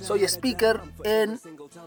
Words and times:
Soy 0.00 0.24
speaker 0.24 0.80
en 1.04 1.38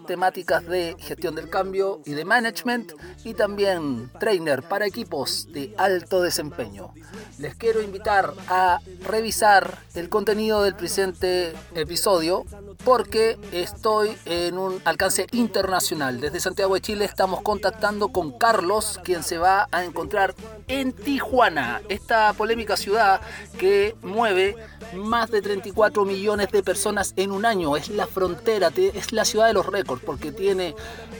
temáticas 0.07 0.65
de 0.65 0.95
gestión 0.99 1.35
del 1.35 1.49
cambio 1.49 2.01
y 2.05 2.11
de 2.13 2.25
management 2.25 2.91
y 3.23 3.33
también 3.33 4.09
trainer 4.19 4.63
para 4.63 4.85
equipos 4.85 5.47
de 5.51 5.73
alto 5.77 6.21
desempeño. 6.21 6.93
Les 7.39 7.55
quiero 7.55 7.81
invitar 7.81 8.33
a 8.47 8.79
revisar 9.07 9.77
el 9.93 10.09
contenido 10.09 10.63
del 10.63 10.75
presente 10.75 11.53
episodio 11.75 12.45
porque 12.83 13.37
estoy 13.51 14.15
en 14.25 14.57
un 14.57 14.81
alcance 14.85 15.27
internacional. 15.31 16.19
Desde 16.19 16.39
Santiago 16.39 16.75
de 16.75 16.81
Chile 16.81 17.05
estamos 17.05 17.41
contactando 17.41 18.09
con 18.09 18.37
Carlos, 18.37 18.99
quien 19.03 19.23
se 19.23 19.37
va 19.37 19.67
a 19.71 19.83
encontrar 19.83 20.35
en 20.67 20.93
Tijuana, 20.93 21.81
esta 21.89 22.33
polémica 22.33 22.77
ciudad 22.77 23.21
que 23.57 23.95
mueve 24.01 24.55
más 24.93 25.31
de 25.31 25.41
34 25.41 26.05
millones 26.05 26.51
de 26.51 26.63
personas 26.63 27.13
en 27.15 27.31
un 27.31 27.45
año. 27.45 27.75
Es 27.75 27.89
la 27.89 28.07
frontera, 28.07 28.71
te- 28.71 28.97
es 28.97 29.11
la 29.13 29.25
ciudad 29.25 29.47
de 29.47 29.53
los 29.53 29.65
récords 29.75 30.03
porque 30.05 30.31
tiene 30.31 30.75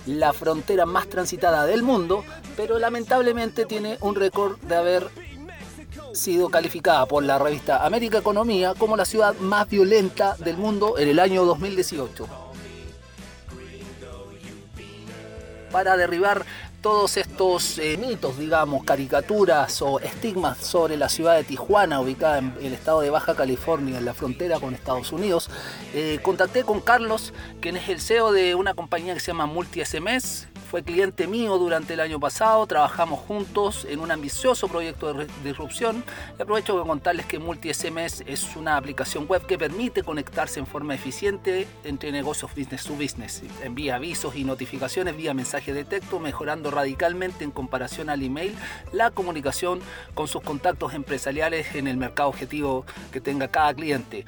la 0.06 0.32
frontera 0.32 0.86
más 0.86 1.08
transitada 1.08 1.66
del 1.66 1.84
mundo, 1.84 2.24
pero 2.56 2.80
lamentablemente 2.80 3.66
tiene 3.66 3.98
un 4.02 4.16
récord 4.16 4.58
de 4.62 4.76
haber 4.76 5.10
sido 6.14 6.50
calificada 6.50 7.06
por 7.06 7.24
la 7.24 7.38
revista 7.38 7.86
América 7.86 8.20
Economía 8.20 8.74
como 8.78 8.96
la 8.96 9.06
ciudad 9.06 9.36
más 9.36 9.68
violenta 9.70 10.36
del 10.38 10.58
mundo 10.58 10.98
en 10.98 11.10
el 11.10 11.20
año 11.20 11.44
2018. 11.44 12.28
Para 15.72 15.98
derribar 15.98 16.46
todos 16.86 17.18
estos 17.18 17.80
eh, 17.80 17.98
mitos, 17.98 18.38
digamos, 18.38 18.84
caricaturas 18.84 19.82
o 19.82 20.00
estigmas 20.02 20.60
sobre 20.60 20.98
la 20.98 21.10
ciudad 21.10 21.36
de 21.36 21.44
Tijuana, 21.44 22.00
ubicada 22.00 22.38
en 22.38 22.54
el 22.62 22.74
estado 22.74 23.02
de 23.02 23.10
Baja 23.10 23.34
California, 23.34 23.98
en 23.98 24.06
la 24.06 24.14
frontera 24.14 24.60
con 24.60 24.76
Estados 24.76 25.12
Unidos, 25.12 25.50
eh, 25.96 26.20
contacté 26.22 26.64
con 26.64 26.82
Carlos, 26.82 27.34
quien 27.60 27.76
es 27.76 27.90
el 27.90 28.00
CEO 28.00 28.32
de 28.32 28.54
una 28.54 28.76
compañía 28.76 29.16
que 29.16 29.20
se 29.20 29.32
llama 29.32 29.48
Multi 29.48 29.84
SMS. 29.84 30.48
Fue 30.70 30.84
cliente 30.84 31.26
mío 31.28 31.58
durante 31.58 31.94
el 31.94 32.00
año 32.02 32.20
pasado, 32.20 32.66
trabajamos 32.68 33.20
juntos 33.22 33.86
en 33.90 34.00
un 34.00 34.12
ambicioso 34.12 34.68
proyecto 34.68 35.14
de 35.14 35.28
disrupción. 35.44 36.04
Y 36.38 36.42
aprovecho 36.42 36.78
de 36.78 36.86
contarles 36.86 37.26
que 37.28 37.40
Multi 37.40 37.74
SMS 37.74 38.24
es 38.26 38.56
una 38.56 38.76
aplicación 38.76 39.26
web 39.26 39.46
que 39.46 39.58
permite 39.58 40.04
conectarse 40.04 40.60
en 40.60 40.68
forma 40.68 40.94
eficiente 40.94 41.68
entre 41.84 42.12
negocios 42.12 42.54
business 42.56 42.84
to 42.84 42.94
business. 42.94 43.44
Envía 43.64 43.96
avisos 43.96 44.36
y 44.36 44.44
notificaciones 44.44 45.16
vía 45.16 45.34
mensaje 45.34 45.72
de 45.72 45.86
texto, 45.86 46.20
mejorando 46.20 46.72
radicalmente 46.76 47.44
en 47.44 47.52
comparación 47.52 48.10
al 48.10 48.22
email 48.22 48.56
la 48.92 49.10
comunicación 49.10 49.80
con 50.14 50.28
sus 50.28 50.44
contactos 50.44 50.94
empresariales 50.94 51.74
en 51.74 51.88
el 51.88 51.98
mercado 51.98 52.30
objetivo 52.30 52.86
que 53.12 53.22
tenga 53.22 53.48
cada 53.48 53.74
cliente. 53.74 54.26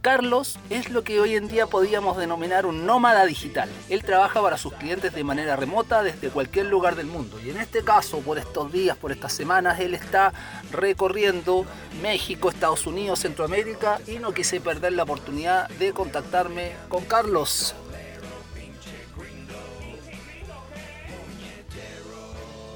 Carlos 0.00 0.58
es 0.70 0.88
lo 0.88 1.04
que 1.04 1.20
hoy 1.20 1.34
en 1.34 1.46
día 1.46 1.66
podríamos 1.66 2.16
denominar 2.16 2.64
un 2.64 2.86
nómada 2.86 3.26
digital. 3.26 3.68
Él 3.90 4.02
trabaja 4.02 4.40
para 4.40 4.56
sus 4.56 4.72
clientes 4.72 5.12
de 5.12 5.24
manera 5.24 5.56
remota 5.56 6.02
desde 6.02 6.30
cualquier 6.30 6.66
lugar 6.66 6.96
del 6.96 7.06
mundo. 7.06 7.38
Y 7.44 7.50
en 7.50 7.58
este 7.58 7.84
caso, 7.84 8.20
por 8.20 8.38
estos 8.38 8.72
días, 8.72 8.96
por 8.96 9.12
estas 9.12 9.34
semanas, 9.34 9.78
él 9.78 9.92
está 9.92 10.32
recorriendo 10.72 11.66
México, 12.00 12.48
Estados 12.48 12.86
Unidos, 12.86 13.20
Centroamérica 13.20 14.00
y 14.06 14.18
no 14.18 14.32
quise 14.32 14.58
perder 14.62 14.94
la 14.94 15.02
oportunidad 15.02 15.68
de 15.68 15.92
contactarme 15.92 16.72
con 16.88 17.04
Carlos. 17.04 17.74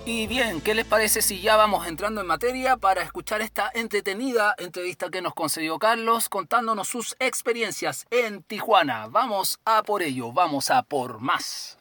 Y 0.07 0.27
bien, 0.27 0.61
¿qué 0.61 0.75
les 0.75 0.85
parece 0.85 1.23
si 1.23 1.41
ya 1.41 1.57
vamos 1.57 1.87
entrando 1.87 2.21
en 2.21 2.27
materia 2.27 2.77
para 2.77 3.03
escuchar 3.03 3.41
esta 3.41 3.71
entretenida 3.73 4.55
entrevista 4.59 5.09
que 5.09 5.23
nos 5.23 5.33
concedió 5.33 5.79
Carlos 5.79 6.29
contándonos 6.29 6.89
sus 6.89 7.17
experiencias 7.21 8.05
en 8.11 8.43
Tijuana? 8.43 9.07
Vamos 9.09 9.61
a 9.65 9.83
por 9.83 10.03
ello, 10.03 10.31
vamos 10.31 10.71
a 10.71 10.83
por 10.83 11.21
más. 11.21 11.79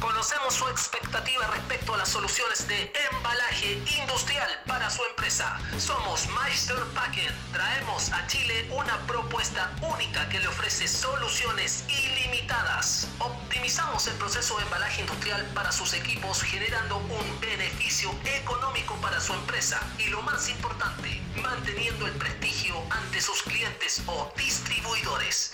Conocemos 0.00 0.54
su 0.54 0.66
expectativa 0.68 1.46
respecto 1.48 1.92
a 1.94 1.98
las 1.98 2.08
soluciones 2.08 2.66
de 2.66 2.90
embalaje 3.12 3.74
industrial 4.00 4.48
para 4.66 4.88
su 4.88 5.02
empresa. 5.04 5.58
Somos 5.78 6.26
Meister 6.42 6.82
Packen. 6.94 7.30
Traemos 7.52 8.10
a 8.10 8.26
Chile 8.26 8.66
una 8.70 8.96
propuesta 9.06 9.70
única 9.82 10.26
que 10.30 10.40
le 10.40 10.48
ofrece 10.48 10.88
soluciones 10.88 11.84
ilimitadas. 11.88 13.08
Optimizamos 13.18 14.06
el 14.06 14.14
proceso 14.14 14.56
de 14.56 14.64
embalaje 14.64 15.02
industrial 15.02 15.44
para 15.54 15.70
sus 15.70 15.92
equipos 15.92 16.42
generando 16.42 16.96
un 16.96 17.40
beneficio 17.40 18.10
económico 18.24 18.94
para 19.02 19.20
su 19.20 19.34
empresa 19.34 19.80
y 19.98 20.08
lo 20.08 20.22
más 20.22 20.48
importante, 20.48 21.20
manteniendo 21.42 22.06
el 22.06 22.12
prestigio 22.14 22.74
ante 22.88 23.20
sus 23.20 23.42
clientes 23.42 24.02
o 24.06 24.32
distribuidores. 24.34 25.52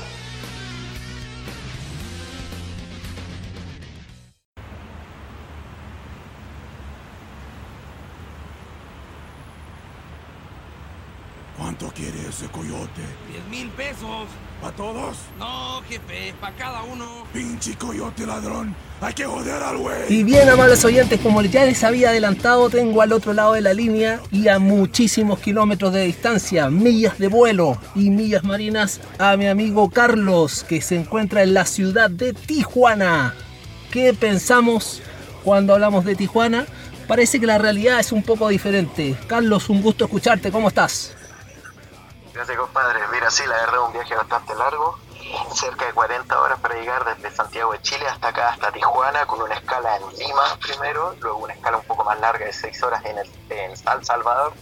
¿Cuánto 11.79 11.95
quiere 11.95 12.19
ese 12.27 12.47
coyote? 12.47 13.03
¡Diez 13.31 13.45
mil 13.51 13.69
pesos! 13.71 14.29
¿Para 14.63 14.75
todos? 14.77 15.19
No, 15.39 15.83
jefe, 15.87 16.33
para 16.41 16.57
cada 16.57 16.83
uno. 16.85 17.27
Pinche 17.35 17.75
coyote 17.75 18.25
ladrón. 18.25 18.75
Hay 19.03 19.13
que 19.13 19.27
joder 19.27 19.63
al 19.63 19.77
güey. 19.77 19.97
Y 20.09 20.25
bien, 20.25 20.49
amables 20.49 20.83
oyentes, 20.87 21.21
como 21.21 21.43
ya 21.43 21.67
les 21.67 21.85
había 21.85 22.11
adelantado, 22.11 22.71
tengo 22.71 23.03
al 23.03 23.13
otro 23.13 23.35
lado 23.35 23.53
de 23.53 23.61
la 23.61 23.75
línea 23.75 24.21
y 24.31 24.49
a 24.49 24.59
muchísimos 24.59 25.39
kilómetros 25.41 25.93
de 25.93 26.05
distancia, 26.05 26.71
millas 26.71 27.19
de 27.19 27.29
vuelo 27.29 27.77
y 27.95 28.09
millas 28.09 28.45
marinas, 28.45 29.01
a 29.19 29.37
mi 29.37 29.47
amigo 29.47 29.91
Carlos, 29.91 30.65
que 30.65 30.81
se 30.81 30.97
encuentra 30.97 31.43
en 31.43 31.53
la 31.53 31.67
ciudad 31.67 32.09
de 32.09 32.33
Tijuana. 32.33 33.35
¿Qué 33.91 34.15
pensamos 34.15 35.03
cuando 35.45 35.75
hablamos 35.75 36.07
de 36.07 36.15
Tijuana? 36.15 36.65
parece 37.07 37.39
que 37.39 37.47
la 37.47 37.59
realidad 37.59 38.01
es 38.01 38.11
un 38.11 38.25
poco 38.25 38.49
diferente. 38.49 39.15
Carlos, 39.29 39.69
un 39.69 39.81
gusto 39.81 40.07
escucharte, 40.07 40.51
¿cómo 40.51 40.67
estás? 40.67 41.17
Gracias, 42.37 42.59
compadre. 42.59 43.01
Mira, 43.11 43.31
sí, 43.31 43.47
la 43.47 43.57
verdad, 43.57 43.87
un 43.87 43.95
viaje 43.95 44.15
bastante 44.15 44.55
largo, 44.55 44.99
cerca 45.55 45.87
de 45.87 45.95
40 45.95 46.39
horas 46.39 46.61
para 46.61 46.75
llegar 46.75 47.03
desde 47.17 47.35
Santiago 47.35 47.73
de 47.73 47.81
Chile 47.81 48.07
hasta 48.07 48.29
acá, 48.29 48.51
hasta 48.51 48.71
Tijuana, 48.71 49.25
con 49.25 49.41
una 49.41 49.55
escala 49.55 49.97
en 49.97 50.19
Lima 50.19 50.43
primero, 50.61 51.17
luego 51.23 51.39
una 51.39 51.55
escala 51.55 51.79
un 51.79 51.85
poco 51.85 52.05
más 52.05 52.21
larga 52.21 52.45
de 52.45 52.53
6 52.53 52.83
horas 52.83 53.03
en, 53.07 53.17
el, 53.17 53.31
en 53.49 53.71
El 53.71 54.05
Salvador, 54.05 54.53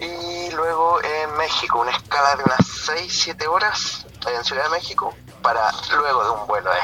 y 0.00 0.50
luego 0.50 1.00
en 1.04 1.36
México, 1.36 1.78
una 1.78 1.92
escala 1.92 2.34
de 2.34 2.42
unas 2.42 2.66
6, 2.86 3.06
7 3.08 3.46
horas 3.46 4.04
en 4.26 4.42
Ciudad 4.42 4.64
de 4.64 4.70
México, 4.70 5.14
para 5.42 5.70
luego 5.96 6.24
de 6.24 6.30
un 6.30 6.46
vuelo 6.48 6.72
de 6.72 6.80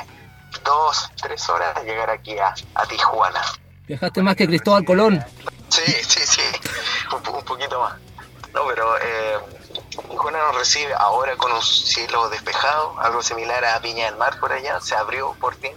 2, 0.62 1.10
3 1.20 1.48
horas 1.48 1.82
llegar 1.82 2.10
aquí 2.10 2.38
a, 2.38 2.54
a 2.76 2.86
Tijuana. 2.86 3.42
Viajaste 3.88 4.22
más 4.22 4.36
que 4.36 4.46
Cristóbal 4.46 4.84
Colón. 4.84 5.24
Sí, 5.68 5.82
sí, 6.06 6.20
sí, 6.24 6.42
un 7.12 7.42
poquito 7.42 7.80
más. 7.80 7.94
No, 8.54 8.62
pero 8.66 8.96
eh, 8.98 9.36
Tijuana 10.10 10.38
nos 10.38 10.56
recibe 10.56 10.92
ahora 10.98 11.36
con 11.36 11.52
un 11.52 11.62
cielo 11.62 12.28
despejado, 12.30 12.98
algo 13.00 13.22
similar 13.22 13.64
a 13.64 13.78
Viña 13.78 14.06
del 14.06 14.16
Mar 14.16 14.38
por 14.40 14.52
allá, 14.52 14.80
se 14.80 14.94
abrió 14.94 15.34
por 15.40 15.54
fin. 15.56 15.72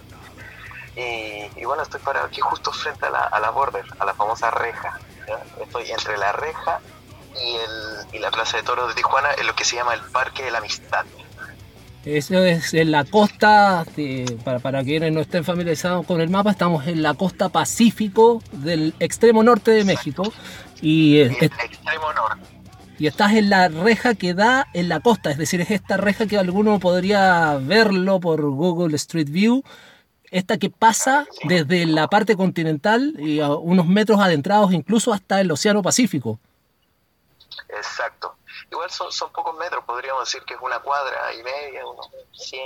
Y, 0.96 1.48
y 1.60 1.64
bueno, 1.64 1.82
estoy 1.82 2.00
parado 2.00 2.26
aquí 2.26 2.40
justo 2.40 2.72
frente 2.72 3.06
a 3.06 3.10
la, 3.10 3.20
a 3.20 3.40
la 3.40 3.50
border, 3.50 3.84
a 3.98 4.04
la 4.04 4.14
famosa 4.14 4.50
reja. 4.50 4.98
¿ya? 5.26 5.38
Estoy 5.62 5.90
entre 5.90 6.18
la 6.18 6.32
reja 6.32 6.80
y, 7.42 7.54
el, 7.56 8.14
y 8.16 8.18
la 8.18 8.30
Plaza 8.30 8.58
de 8.58 8.62
Toros 8.62 8.88
de 8.88 8.94
Tijuana, 8.94 9.28
en 9.38 9.46
lo 9.46 9.54
que 9.54 9.64
se 9.64 9.76
llama 9.76 9.94
el 9.94 10.00
Parque 10.00 10.42
de 10.44 10.50
la 10.50 10.58
Amistad. 10.58 11.04
Eso 12.04 12.44
es 12.44 12.74
en 12.74 12.90
la 12.90 13.04
costa, 13.04 13.84
de- 13.96 14.36
para, 14.44 14.58
para 14.58 14.82
quienes 14.82 15.12
no 15.12 15.20
estén 15.20 15.44
familiarizados 15.44 16.04
con 16.04 16.20
el 16.20 16.28
mapa, 16.30 16.50
estamos 16.50 16.86
en 16.88 17.00
la 17.00 17.14
costa 17.14 17.48
pacífico 17.48 18.42
del 18.50 18.92
extremo 18.98 19.42
norte 19.44 19.70
de 19.70 19.84
México 19.84 20.24
y, 20.80 21.20
el 21.20 21.30
extremo 21.30 22.12
norte. 22.12 22.42
Y 22.98 23.06
estás 23.06 23.32
en 23.32 23.50
la 23.50 23.68
reja 23.68 24.14
que 24.14 24.34
da 24.34 24.68
en 24.74 24.88
la 24.88 25.00
costa, 25.00 25.30
es 25.30 25.38
decir, 25.38 25.60
es 25.60 25.70
esta 25.70 25.96
reja 25.96 26.26
que 26.26 26.38
alguno 26.38 26.78
podría 26.78 27.58
verlo 27.60 28.20
por 28.20 28.42
Google 28.42 28.94
Street 28.96 29.28
View, 29.30 29.62
esta 30.30 30.56
que 30.58 30.70
pasa 30.70 31.26
desde 31.44 31.84
la 31.86 32.08
parte 32.08 32.36
continental 32.36 33.14
y 33.18 33.40
a 33.40 33.50
unos 33.50 33.86
metros 33.86 34.18
adentrados 34.20 34.72
incluso 34.72 35.12
hasta 35.12 35.40
el 35.40 35.50
Océano 35.50 35.82
Pacífico. 35.82 36.38
Exacto. 37.68 38.36
Igual 38.70 38.90
son, 38.90 39.12
son 39.12 39.30
pocos 39.30 39.56
metros, 39.58 39.84
podríamos 39.84 40.24
decir 40.24 40.42
que 40.46 40.54
es 40.54 40.60
una 40.62 40.78
cuadra 40.78 41.18
y 41.38 41.42
media, 41.42 41.86
unos 41.86 42.08
100, 42.32 42.60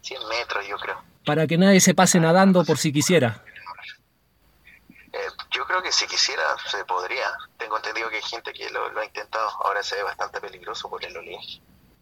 100 0.00 0.28
metros 0.28 0.66
yo 0.66 0.76
creo. 0.76 0.96
Para 1.24 1.46
que 1.46 1.58
nadie 1.58 1.80
se 1.80 1.94
pase 1.94 2.18
nadando 2.18 2.64
por 2.64 2.78
si 2.78 2.92
quisiera. 2.92 3.42
Yo 5.54 5.66
creo 5.66 5.82
que 5.82 5.92
si 5.92 6.06
quisiera 6.06 6.42
se 6.70 6.84
podría. 6.84 7.26
Tengo 7.58 7.76
entendido 7.76 8.08
que 8.08 8.16
hay 8.16 8.22
gente 8.22 8.52
que 8.52 8.70
lo, 8.70 8.88
lo 8.90 9.00
ha 9.00 9.04
intentado. 9.04 9.48
Ahora 9.64 9.82
se 9.82 9.96
ve 9.96 10.02
bastante 10.02 10.40
peligroso 10.40 10.88
por 10.88 11.04
el 11.04 11.16
oleaje. 11.16 11.60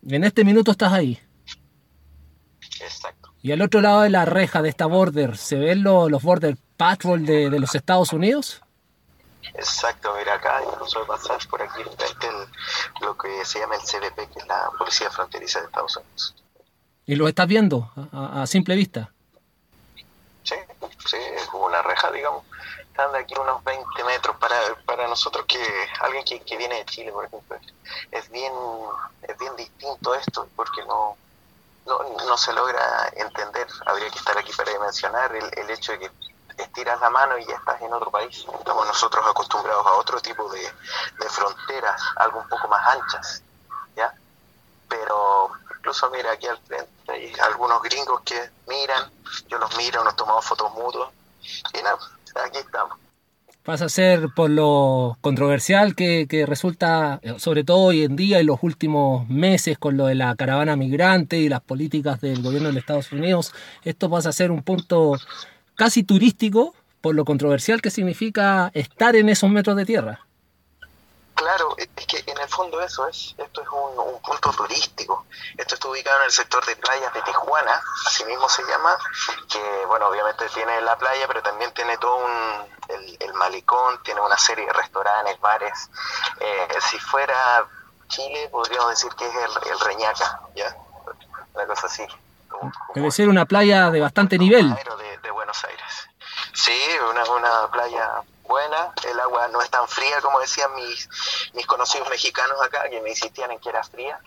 En 0.08 0.24
este 0.24 0.44
minuto 0.44 0.70
estás 0.70 0.92
ahí. 0.92 1.20
Exacto. 2.80 3.32
Y 3.42 3.52
al 3.52 3.62
otro 3.62 3.80
lado 3.80 4.02
de 4.02 4.10
la 4.10 4.24
reja 4.24 4.62
de 4.62 4.68
esta 4.68 4.86
border, 4.86 5.36
¿se 5.36 5.56
ven 5.56 5.82
lo- 5.82 6.08
los 6.08 6.22
border 6.22 6.56
patrol 6.76 7.24
de, 7.26 7.50
de 7.50 7.58
los 7.58 7.74
Estados 7.74 8.12
Unidos? 8.12 8.62
Exacto, 9.54 10.14
mira 10.16 10.34
acá, 10.34 10.60
incluso 10.70 11.06
pasar 11.06 11.38
por 11.48 11.60
aquí 11.62 11.82
frente 11.82 12.26
el- 12.28 13.04
lo 13.06 13.16
que 13.16 13.44
se 13.44 13.58
llama 13.58 13.74
el 13.76 13.80
CDP, 13.82 14.28
que 14.32 14.38
es 14.38 14.46
la 14.46 14.70
Policía 14.78 15.10
Fronteriza 15.10 15.60
de 15.60 15.66
Estados 15.66 15.96
Unidos. 15.96 16.34
Y 17.06 17.16
lo 17.16 17.26
estás 17.28 17.46
viendo 17.48 17.90
a- 18.12 18.16
a- 18.38 18.42
a 18.42 18.46
simple 18.46 18.76
vista. 18.76 19.10
Sí, 20.44 20.54
sí, 21.06 21.16
es 21.36 21.44
como 21.46 21.66
una 21.66 21.82
reja, 21.82 22.10
digamos. 22.12 22.44
Están 22.90 23.12
de 23.12 23.18
aquí 23.18 23.34
unos 23.38 23.62
20 23.64 24.04
metros. 24.04 24.36
Para, 24.36 24.56
para 24.84 25.08
nosotros, 25.08 25.44
que 25.46 25.60
alguien 26.00 26.24
que, 26.24 26.40
que 26.40 26.56
viene 26.56 26.76
de 26.76 26.84
Chile, 26.86 27.12
por 27.12 27.24
ejemplo, 27.24 27.58
es 28.10 28.30
bien, 28.30 28.52
es 29.22 29.38
bien 29.38 29.56
distinto 29.56 30.14
esto, 30.14 30.48
porque 30.56 30.84
no, 30.84 31.16
no, 31.86 31.98
no 32.26 32.36
se 32.36 32.52
logra 32.52 33.08
entender. 33.16 33.66
Habría 33.86 34.10
que 34.10 34.18
estar 34.18 34.36
aquí 34.36 34.52
para 34.52 34.72
dimensionar 34.72 35.34
el, 35.34 35.50
el 35.56 35.70
hecho 35.70 35.92
de 35.92 35.98
que 36.00 36.10
estiras 36.58 37.00
la 37.00 37.10
mano 37.10 37.38
y 37.38 37.46
ya 37.46 37.54
estás 37.54 37.80
en 37.80 37.92
otro 37.92 38.10
país. 38.10 38.44
Estamos 38.58 38.86
nosotros 38.86 39.26
acostumbrados 39.26 39.86
a 39.86 39.94
otro 39.94 40.20
tipo 40.20 40.48
de, 40.50 40.60
de 40.60 41.28
fronteras, 41.28 42.02
algo 42.16 42.40
un 42.40 42.48
poco 42.48 42.68
más 42.68 42.86
anchas, 42.86 43.42
¿ya? 43.96 44.12
Pero 44.88 45.50
incluso 45.76 46.10
mira 46.10 46.32
aquí 46.32 46.46
al 46.46 46.58
frente 46.58 47.00
hay 47.10 47.32
algunos 47.42 47.82
gringos 47.82 48.20
que 48.22 48.50
miran, 48.66 49.10
yo 49.48 49.58
los 49.58 49.76
miro, 49.76 50.02
nos 50.04 50.16
tomamos 50.16 50.44
fotos 50.44 50.72
mutuas 50.72 51.10
y 51.72 51.82
nada, 51.82 51.98
aquí 52.36 52.58
estamos. 52.58 52.98
Pasa 53.62 53.84
a 53.84 53.88
ser 53.90 54.28
por 54.34 54.48
lo 54.48 55.18
controversial 55.20 55.94
que, 55.94 56.44
resulta, 56.46 57.20
eh, 57.22 57.34
sobre 57.36 57.62
todo 57.62 57.78
hoy 57.78 58.04
en 58.04 58.16
día, 58.16 58.40
en 58.40 58.46
los 58.46 58.62
últimos 58.62 59.28
meses, 59.28 59.78
con 59.78 59.98
lo 59.98 60.06
de 60.06 60.14
la 60.14 60.34
caravana 60.34 60.76
migrante 60.76 61.38
y 61.38 61.48
las 61.48 61.60
políticas 61.60 62.20
del 62.22 62.42
gobierno 62.42 62.72
de 62.72 62.78
Estados 62.78 63.12
Unidos. 63.12 63.52
Esto 63.84 64.08
pasa 64.08 64.30
a 64.30 64.32
ser 64.32 64.50
un 64.50 64.62
punto 64.62 65.18
casi 65.74 66.04
turístico 66.04 66.74
por 67.02 67.14
lo 67.14 67.24
controversial 67.24 67.82
que 67.82 67.90
significa 67.90 68.70
estar 68.74 69.14
en 69.14 69.28
esos 69.28 69.50
metros 69.50 69.76
de 69.76 69.86
tierra. 69.86 70.26
Claro, 71.40 71.74
es 71.78 72.06
que 72.06 72.22
en 72.26 72.36
el 72.36 72.48
fondo 72.48 72.82
eso 72.82 73.08
es, 73.08 73.34
esto 73.38 73.62
es 73.62 73.68
un, 73.68 73.98
un 73.98 74.20
punto 74.20 74.52
turístico. 74.52 75.24
Esto 75.56 75.74
está 75.74 75.88
ubicado 75.88 76.18
en 76.18 76.24
el 76.26 76.30
sector 76.30 76.62
de 76.66 76.76
playas 76.76 77.12
de 77.14 77.22
Tijuana, 77.22 77.80
así 78.06 78.24
mismo 78.26 78.46
se 78.46 78.62
llama, 78.66 78.98
que 79.48 79.86
bueno, 79.86 80.08
obviamente 80.08 80.46
tiene 80.52 80.82
la 80.82 80.98
playa, 80.98 81.26
pero 81.26 81.42
también 81.42 81.72
tiene 81.72 81.96
todo 81.96 82.16
un, 82.16 82.66
el, 82.88 83.16
el 83.20 83.32
malecón, 83.34 84.02
tiene 84.02 84.20
una 84.20 84.36
serie 84.36 84.66
de 84.66 84.72
restaurantes, 84.74 85.40
bares. 85.40 85.90
Eh, 86.40 86.68
si 86.90 86.98
fuera 86.98 87.64
Chile, 88.08 88.48
podríamos 88.52 88.90
decir 88.90 89.10
que 89.14 89.26
es 89.26 89.34
el, 89.34 89.72
el 89.72 89.80
Reñaca, 89.80 90.40
¿ya? 90.54 90.76
Una 91.54 91.66
cosa 91.66 91.86
así. 91.86 92.06
como- 92.50 92.70
como 92.70 92.92
Debe 92.96 93.10
ser 93.12 93.28
una 93.30 93.46
playa 93.46 93.90
de 93.90 94.00
bastante 94.00 94.36
nivel. 94.36 94.68
De 95.22 95.30
Buenos 95.30 95.64
Aires. 95.64 96.08
Sí, 96.52 96.78
una, 97.10 97.24
una 97.30 97.70
playa 97.70 98.22
buena, 98.50 98.92
el 99.08 99.20
agua 99.20 99.46
no 99.48 99.62
es 99.62 99.70
tan 99.70 99.86
fría 99.86 100.20
como 100.20 100.40
decían 100.40 100.74
mis, 100.74 101.08
mis 101.54 101.64
conocidos 101.66 102.10
mexicanos 102.10 102.60
acá, 102.60 102.90
que 102.90 103.00
me 103.00 103.10
insistían 103.10 103.52
en 103.52 103.60
que 103.60 103.68
era 103.68 103.84
fría. 103.84 104.18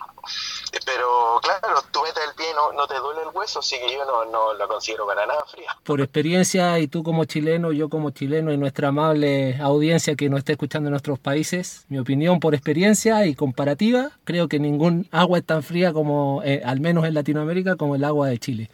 Eh, 0.72 0.78
Pero 0.86 1.40
claro, 1.42 1.82
tú 1.90 2.00
metes 2.02 2.24
el 2.26 2.34
pie 2.34 2.46
y 2.50 2.54
no, 2.54 2.72
no 2.72 2.86
te 2.86 2.94
duele 2.94 3.20
el 3.20 3.28
hueso, 3.34 3.58
así 3.58 3.76
que 3.78 3.92
yo 3.92 4.04
no, 4.06 4.24
no 4.24 4.54
la 4.54 4.66
considero 4.66 5.06
para 5.06 5.26
nada 5.26 5.44
fría. 5.46 5.76
Por 5.84 6.00
experiencia, 6.00 6.78
y 6.78 6.88
tú 6.88 7.02
como 7.02 7.26
chileno, 7.26 7.70
yo 7.72 7.90
como 7.90 8.10
chileno 8.10 8.50
y 8.50 8.56
nuestra 8.56 8.88
amable 8.88 9.58
audiencia 9.60 10.16
que 10.16 10.30
nos 10.30 10.38
está 10.38 10.52
escuchando 10.52 10.88
en 10.88 10.92
nuestros 10.92 11.18
países, 11.18 11.84
mi 11.88 11.98
opinión 11.98 12.40
por 12.40 12.54
experiencia 12.54 13.26
y 13.26 13.34
comparativa, 13.34 14.10
creo 14.24 14.48
que 14.48 14.58
ningún 14.58 15.06
agua 15.12 15.36
es 15.36 15.44
tan 15.44 15.62
fría 15.62 15.92
como, 15.92 16.40
eh, 16.44 16.62
al 16.64 16.80
menos 16.80 17.04
en 17.04 17.12
Latinoamérica, 17.12 17.76
como 17.76 17.94
el 17.94 18.04
agua 18.04 18.28
de 18.28 18.38
Chile. 18.38 18.70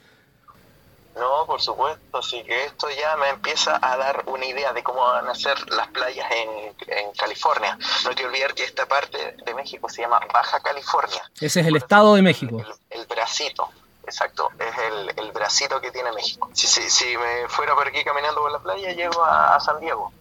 No, 1.20 1.44
por 1.44 1.60
supuesto, 1.60 2.18
así 2.18 2.42
que 2.44 2.64
esto 2.64 2.88
ya 2.90 3.14
me 3.16 3.28
empieza 3.28 3.78
a 3.82 3.96
dar 3.98 4.24
una 4.26 4.46
idea 4.46 4.72
de 4.72 4.82
cómo 4.82 5.00
van 5.00 5.28
a 5.28 5.34
ser 5.34 5.56
las 5.70 5.88
playas 5.88 6.26
en, 6.30 6.74
en 6.88 7.12
California. 7.12 7.76
No 8.04 8.10
hay 8.10 8.16
que 8.16 8.24
olvidar 8.24 8.54
que 8.54 8.64
esta 8.64 8.86
parte 8.86 9.36
de 9.44 9.54
México 9.54 9.88
se 9.90 10.00
llama 10.00 10.18
Baja 10.32 10.60
California. 10.60 11.22
Ese 11.38 11.60
es 11.60 11.66
el 11.66 11.76
Estado 11.76 12.14
de 12.14 12.22
México. 12.22 12.64
El, 12.90 13.00
el 13.00 13.06
bracito, 13.06 13.68
exacto, 14.04 14.48
es 14.58 14.78
el, 14.78 15.12
el 15.24 15.32
bracito 15.32 15.78
que 15.80 15.90
tiene 15.90 16.10
México. 16.12 16.48
Si, 16.54 16.66
si, 16.66 16.88
si 16.88 17.16
me 17.18 17.48
fuera 17.48 17.74
por 17.74 17.86
aquí 17.86 18.02
caminando 18.02 18.40
por 18.40 18.50
la 18.50 18.58
playa, 18.58 18.92
llego 18.92 19.22
a, 19.22 19.56
a 19.56 19.60
San 19.60 19.78
Diego. 19.78 20.12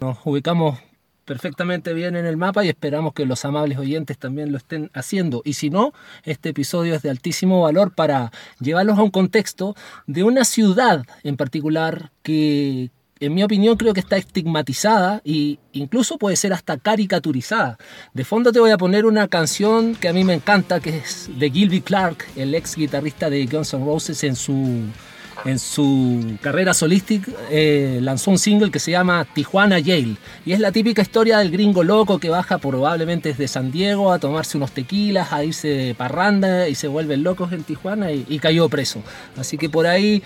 Nos 0.00 0.18
ubicamos 0.24 0.80
perfectamente 1.32 1.94
bien 1.94 2.14
en 2.14 2.26
el 2.26 2.36
mapa 2.36 2.62
y 2.62 2.68
esperamos 2.68 3.14
que 3.14 3.24
los 3.24 3.42
amables 3.46 3.78
oyentes 3.78 4.18
también 4.18 4.52
lo 4.52 4.58
estén 4.58 4.90
haciendo. 4.92 5.40
Y 5.46 5.54
si 5.54 5.70
no, 5.70 5.94
este 6.24 6.50
episodio 6.50 6.94
es 6.94 7.00
de 7.00 7.08
altísimo 7.08 7.62
valor 7.62 7.94
para 7.94 8.30
llevarlos 8.60 8.98
a 8.98 9.02
un 9.02 9.10
contexto 9.10 9.74
de 10.06 10.24
una 10.24 10.44
ciudad 10.44 11.06
en 11.22 11.38
particular 11.38 12.10
que, 12.22 12.90
en 13.18 13.32
mi 13.32 13.42
opinión, 13.42 13.78
creo 13.78 13.94
que 13.94 14.00
está 14.00 14.18
estigmatizada 14.18 15.22
e 15.24 15.58
incluso 15.72 16.18
puede 16.18 16.36
ser 16.36 16.52
hasta 16.52 16.76
caricaturizada. 16.76 17.78
De 18.12 18.26
fondo 18.26 18.52
te 18.52 18.60
voy 18.60 18.72
a 18.72 18.76
poner 18.76 19.06
una 19.06 19.26
canción 19.26 19.94
que 19.94 20.08
a 20.08 20.12
mí 20.12 20.24
me 20.24 20.34
encanta, 20.34 20.80
que 20.80 20.98
es 20.98 21.30
de 21.38 21.50
Gilby 21.50 21.80
Clark, 21.80 22.26
el 22.36 22.54
ex 22.54 22.76
guitarrista 22.76 23.30
de 23.30 23.46
Guns 23.46 23.72
N' 23.72 23.86
Roses 23.86 24.22
en 24.22 24.36
su 24.36 24.82
en 25.44 25.58
su 25.58 26.36
carrera 26.40 26.74
solística 26.74 27.32
eh, 27.50 27.98
lanzó 28.00 28.30
un 28.30 28.38
single 28.38 28.70
que 28.70 28.78
se 28.78 28.90
llama 28.90 29.26
Tijuana 29.34 29.78
Yale 29.78 30.16
y 30.44 30.52
es 30.52 30.60
la 30.60 30.72
típica 30.72 31.02
historia 31.02 31.38
del 31.38 31.50
gringo 31.50 31.82
loco 31.82 32.18
que 32.18 32.30
baja 32.30 32.58
probablemente 32.58 33.30
desde 33.30 33.48
San 33.48 33.70
Diego 33.70 34.12
a 34.12 34.18
tomarse 34.18 34.56
unos 34.56 34.72
tequilas, 34.72 35.32
a 35.32 35.44
irse 35.44 35.94
parranda 35.96 36.68
y 36.68 36.74
se 36.74 36.88
vuelven 36.88 37.22
locos 37.22 37.52
en 37.52 37.64
Tijuana 37.64 38.12
y 38.12 38.38
cayó 38.38 38.68
preso. 38.68 39.02
Así 39.36 39.58
que 39.58 39.68
por 39.68 39.86
ahí 39.86 40.22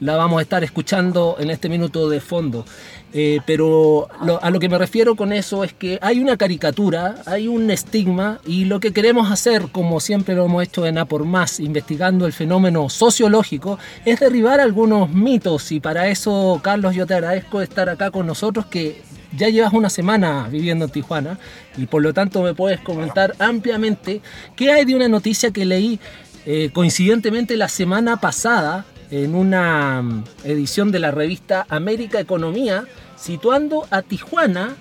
la 0.00 0.16
vamos 0.16 0.38
a 0.38 0.42
estar 0.42 0.62
escuchando 0.64 1.36
en 1.38 1.50
este 1.50 1.68
minuto 1.68 2.08
de 2.08 2.20
fondo. 2.20 2.64
Eh, 3.12 3.40
pero 3.46 4.08
lo- 4.24 4.42
a 4.42 4.50
lo 4.50 4.58
que 4.60 4.68
me 4.68 4.76
refiero 4.76 5.16
con 5.16 5.32
eso 5.32 5.64
es 5.64 5.72
que 5.72 5.98
hay 6.02 6.18
una 6.20 6.36
caricatura, 6.36 7.14
hay 7.24 7.48
un 7.48 7.70
estigma 7.70 8.40
y 8.46 8.66
lo 8.66 8.78
que 8.78 8.92
queremos 8.92 9.30
hacer, 9.30 9.68
como 9.72 10.00
siempre 10.00 10.34
lo 10.34 10.44
hemos 10.44 10.62
hecho 10.64 10.84
en 10.86 10.98
A 10.98 11.06
por 11.06 11.24
Más, 11.24 11.58
investigando 11.60 12.26
el 12.26 12.32
fenómeno 12.34 12.90
sociológico, 12.90 13.78
es 14.04 14.20
derribar 14.20 14.60
algunos 14.60 15.08
mitos 15.10 15.72
y 15.72 15.80
para 15.80 16.08
eso, 16.08 16.60
Carlos, 16.62 16.94
yo 16.94 17.06
te 17.06 17.14
agradezco 17.14 17.62
estar 17.62 17.88
acá 17.88 18.10
con 18.10 18.26
nosotros, 18.26 18.66
que 18.66 19.00
ya 19.34 19.48
llevas 19.48 19.72
una 19.72 19.88
semana 19.88 20.48
viviendo 20.50 20.84
en 20.84 20.90
Tijuana 20.90 21.38
y 21.78 21.86
por 21.86 22.02
lo 22.02 22.12
tanto 22.12 22.42
me 22.42 22.54
puedes 22.54 22.80
comentar 22.80 23.34
ampliamente 23.38 24.20
qué 24.56 24.72
hay 24.72 24.84
de 24.84 24.94
una 24.94 25.08
noticia 25.08 25.50
que 25.52 25.64
leí 25.64 25.98
eh, 26.44 26.70
coincidentemente 26.72 27.56
la 27.56 27.68
semana 27.68 28.18
pasada 28.20 28.84
en 29.10 29.34
una 29.34 30.02
mm, 30.02 30.24
edición 30.44 30.92
de 30.92 30.98
la 30.98 31.10
revista 31.10 31.66
América 31.68 32.20
Economía, 32.20 32.84
situando 33.16 33.86
a 33.90 34.02
Tijuana 34.02 34.76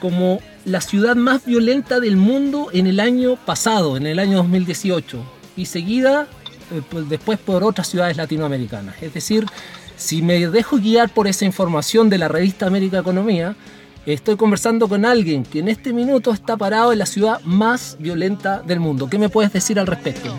como 0.00 0.40
la 0.64 0.80
ciudad 0.80 1.16
más 1.16 1.44
violenta 1.44 2.00
del 2.00 2.16
mundo 2.16 2.68
en 2.72 2.86
el 2.86 3.00
año 3.00 3.36
pasado, 3.36 3.96
en 3.96 4.06
el 4.06 4.18
año 4.18 4.38
2018, 4.38 5.22
y 5.56 5.66
seguida 5.66 6.26
eh, 6.70 6.82
pues, 6.88 7.08
después 7.08 7.38
por 7.38 7.64
otras 7.64 7.88
ciudades 7.88 8.16
latinoamericanas. 8.16 9.02
Es 9.02 9.14
decir, 9.14 9.46
si 9.96 10.22
me 10.22 10.46
dejo 10.48 10.76
guiar 10.76 11.08
por 11.08 11.26
esa 11.26 11.44
información 11.44 12.08
de 12.08 12.18
la 12.18 12.28
revista 12.28 12.66
América 12.66 12.98
Economía, 12.98 13.56
estoy 14.06 14.36
conversando 14.36 14.88
con 14.88 15.04
alguien 15.04 15.42
que 15.42 15.58
en 15.58 15.68
este 15.68 15.92
minuto 15.92 16.32
está 16.32 16.56
parado 16.56 16.92
en 16.92 17.00
la 17.00 17.06
ciudad 17.06 17.40
más 17.42 17.96
violenta 17.98 18.62
del 18.62 18.80
mundo. 18.80 19.08
¿Qué 19.10 19.18
me 19.18 19.28
puedes 19.28 19.52
decir 19.52 19.78
al 19.80 19.86
respecto? 19.86 20.34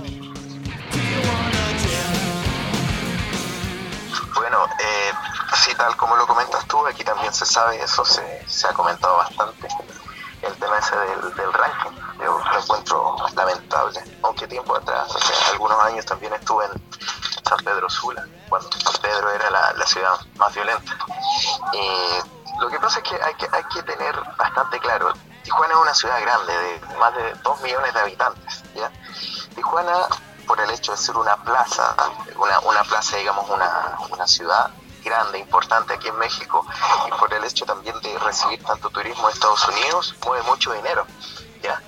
Eh, 4.79 5.13
sí, 5.55 5.73
tal 5.75 5.95
como 5.97 6.15
lo 6.15 6.27
comentas 6.27 6.65
tú, 6.67 6.85
aquí 6.85 7.03
también 7.03 7.33
se 7.33 7.45
sabe, 7.45 7.81
eso 7.81 8.05
se, 8.05 8.45
se 8.47 8.67
ha 8.67 8.73
comentado 8.73 9.17
bastante, 9.17 9.67
el 10.41 10.53
tema 10.55 10.77
ese 10.77 10.95
del, 10.97 11.35
del 11.35 11.53
ranking. 11.53 11.97
Yo 12.19 12.37
lo 12.37 12.59
encuentro 12.59 13.15
lamentable, 13.35 14.01
aunque 14.23 14.47
tiempo 14.47 14.75
atrás, 14.75 15.15
hace 15.15 15.51
algunos 15.51 15.81
años 15.83 16.05
también 16.05 16.33
estuve 16.33 16.65
en 16.65 16.71
San 17.47 17.57
Pedro 17.63 17.89
Sula, 17.89 18.25
cuando 18.49 18.69
San 18.71 19.01
Pedro 19.01 19.31
era 19.31 19.49
la, 19.49 19.73
la 19.73 19.85
ciudad 19.85 20.19
más 20.37 20.53
violenta. 20.53 20.97
Y 21.73 22.59
lo 22.59 22.69
que 22.69 22.79
pasa 22.79 22.99
es 22.99 23.09
que 23.09 23.15
hay, 23.21 23.33
que 23.35 23.47
hay 23.51 23.63
que 23.73 23.83
tener 23.83 24.15
bastante 24.37 24.79
claro, 24.79 25.13
Tijuana 25.43 25.73
es 25.73 25.79
una 25.79 25.93
ciudad 25.93 26.21
grande, 26.21 26.53
de 26.53 26.97
más 26.97 27.15
de 27.15 27.33
2 27.43 27.61
millones 27.61 27.93
de 27.93 27.99
habitantes, 27.99 28.63
¿ya? 28.75 28.91
Tijuana, 29.55 30.07
por 30.49 30.59
el 30.59 30.71
hecho 30.71 30.93
de 30.93 30.97
ser 30.97 31.15
una 31.15 31.37
plaza, 31.43 31.95
una, 32.35 32.59
una 32.61 32.83
plaza, 32.83 33.17
digamos, 33.17 33.47
una, 33.51 33.99
una 34.09 34.25
ciudad 34.25 34.71
grande, 35.03 35.37
importante 35.37 35.93
aquí 35.93 36.07
en 36.07 36.17
México, 36.17 36.65
y 37.07 37.11
por 37.19 37.31
el 37.31 37.43
hecho 37.43 37.67
también 37.67 38.01
de 38.01 38.17
recibir 38.17 38.63
tanto 38.63 38.89
turismo 38.89 39.27
de 39.27 39.33
Estados 39.33 39.67
Unidos, 39.67 40.15
mueve 40.25 40.43
mucho 40.47 40.73
dinero. 40.73 41.05
¿ya? 41.61 41.79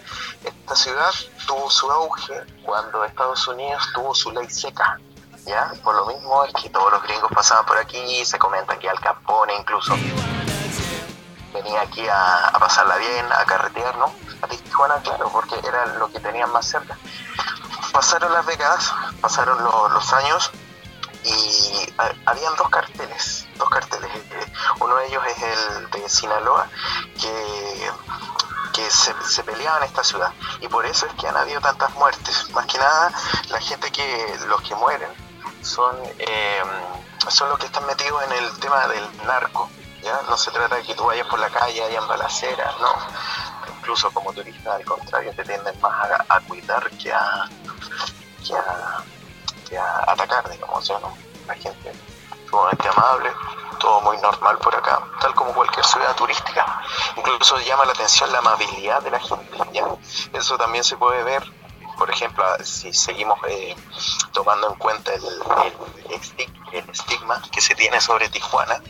Esta 0.44 0.76
ciudad 0.76 1.10
tuvo 1.48 1.72
su 1.72 1.92
auge 1.92 2.40
cuando 2.64 3.04
Estados 3.04 3.48
Unidos 3.48 3.84
tuvo 3.96 4.14
su 4.14 4.32
ley 4.32 4.48
seca. 4.48 5.00
¿ya? 5.48 5.74
Por 5.84 5.96
lo 5.96 6.06
mismo 6.06 6.44
es 6.46 6.54
que 6.54 6.70
todos 6.70 6.92
los 6.92 7.02
gringos 7.02 7.32
pasaban 7.34 7.66
por 7.66 7.80
aquí, 7.80 8.24
se 8.24 8.38
comenta 8.38 8.78
que 8.78 8.88
Al 8.88 9.00
Capone 9.00 9.56
incluso 9.56 9.96
venía 11.52 11.82
aquí 11.82 12.08
a, 12.08 12.46
a 12.46 12.60
pasarla 12.60 12.96
bien, 12.98 13.26
a 13.32 13.44
carretear, 13.44 13.98
¿no? 13.98 14.14
A 14.44 14.48
Tijuana, 14.48 15.02
claro, 15.02 15.30
porque 15.34 15.56
era 15.68 15.88
lo 15.98 16.12
que 16.12 16.20
tenían 16.20 16.52
más 16.52 16.68
cerca. 16.68 16.96
Pasaron 17.92 18.32
las 18.34 18.46
décadas, 18.46 18.92
pasaron 19.22 19.62
lo- 19.64 19.90
los 19.90 20.14
años 20.14 20.52
y 21.24 21.94
ha- 21.98 22.14
habían 22.32 22.56
dos 22.56 22.70
carteles, 22.70 23.46
dos 23.58 23.70
carteles. 23.70 24.10
Uno 24.80 24.96
de 24.96 25.08
ellos 25.08 25.24
es 25.28 25.44
el 25.44 25.90
de 25.92 26.10
Sinaloa, 26.10 26.68
que, 27.20 27.92
que 28.74 28.90
se, 28.90 29.14
se 29.28 29.44
peleaba 29.44 29.78
en 29.80 29.84
esta 29.84 30.04
ciudad. 30.04 30.32
Y 30.62 30.68
por 30.68 30.86
eso 30.86 31.06
es 31.06 31.14
que 31.16 31.28
han 31.28 31.38
habido 31.38 31.60
tantas 31.62 31.94
muertes. 31.96 32.50
Más 32.52 32.66
que 32.66 32.78
nada, 32.78 33.12
la 33.50 33.60
gente 33.60 33.92
que, 33.92 34.38
los 34.48 34.62
que 34.62 34.74
mueren 34.76 35.10
son, 35.62 35.96
eh, 36.18 36.64
son 37.28 37.50
los 37.50 37.60
que 37.60 37.66
están 37.68 37.86
metidos 37.86 38.24
en 38.24 38.32
el 38.32 38.60
tema 38.60 38.88
del 38.88 39.06
narco. 39.26 39.70
¿ya? 40.02 40.20
No 40.30 40.38
se 40.38 40.50
trata 40.50 40.76
de 40.78 40.84
que 40.84 40.96
tú 40.96 41.06
vayas 41.06 41.28
por 41.28 41.40
la 41.40 41.50
calle, 41.50 41.84
hayan 41.84 42.08
balaceras, 42.08 42.74
no. 42.80 42.92
Incluso 43.82 44.12
como 44.12 44.32
turista, 44.32 44.76
al 44.76 44.86
contrario, 44.86 45.34
te 45.36 45.44
tienden 45.44 45.82
más 45.82 46.08
a, 46.30 46.40
cuidar 46.42 46.88
que 46.92 47.12
a, 47.12 47.50
que 49.68 49.76
a, 49.76 50.04
atacar, 50.08 50.48
digamos, 50.52 50.86
¿sí 50.86 50.94
o 50.94 51.00
¿no? 51.00 51.18
La 51.48 51.56
gente 51.56 51.92
sumamente 52.48 52.88
amable, 52.90 53.32
todo 53.80 54.02
muy 54.02 54.18
normal 54.18 54.60
por 54.60 54.76
acá, 54.76 55.02
tal 55.20 55.34
como 55.34 55.52
cualquier 55.54 55.84
ciudad 55.84 56.16
turística. 56.16 56.64
Incluso 57.16 57.58
llama 57.62 57.86
la 57.86 57.94
atención 57.94 58.32
la 58.32 58.38
amabilidad 58.38 59.02
de 59.02 59.10
la 59.10 59.20
gente. 59.20 59.58
Eso 60.34 60.58
también 60.60 60.84
se 60.84 60.96
puede 60.98 61.24
ver, 61.24 61.44
por 61.98 62.08
ejemplo, 62.12 62.46
si 62.64 62.94
seguimos 62.94 63.40
eh, 63.48 63.76
tomando 64.32 64.70
en 64.70 64.76
cuenta 64.76 65.12
el, 65.12 65.24
el, 65.24 66.08
esti- 66.12 66.54
el 66.74 66.90
estigma 66.90 67.42
que 67.52 67.62
se 67.62 67.76
tiene 67.76 68.00
sobre 68.02 68.30
Tijuana, 68.30 68.82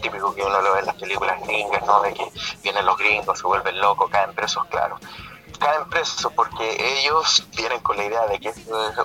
típico 0.00 0.34
que 0.34 0.42
uno 0.42 0.60
lo 0.60 0.74
ve 0.74 0.80
en 0.80 0.86
las 0.86 0.96
películas 0.96 1.40
gringas, 1.46 1.82
¿no? 1.84 2.00
De 2.02 2.12
que 2.14 2.26
vienen 2.62 2.84
los 2.86 2.96
gringos, 2.98 3.38
se 3.38 3.46
vuelven 3.46 3.80
locos, 3.80 4.10
caen 4.10 4.34
presos, 4.34 4.64
claro 4.66 4.98
caen 5.58 5.88
presos 5.88 6.32
porque 6.34 6.76
ellos 7.00 7.46
vienen 7.56 7.80
con 7.80 7.96
la 7.96 8.04
idea 8.04 8.26
de 8.26 8.38
que 8.40 8.48
es 8.48 8.56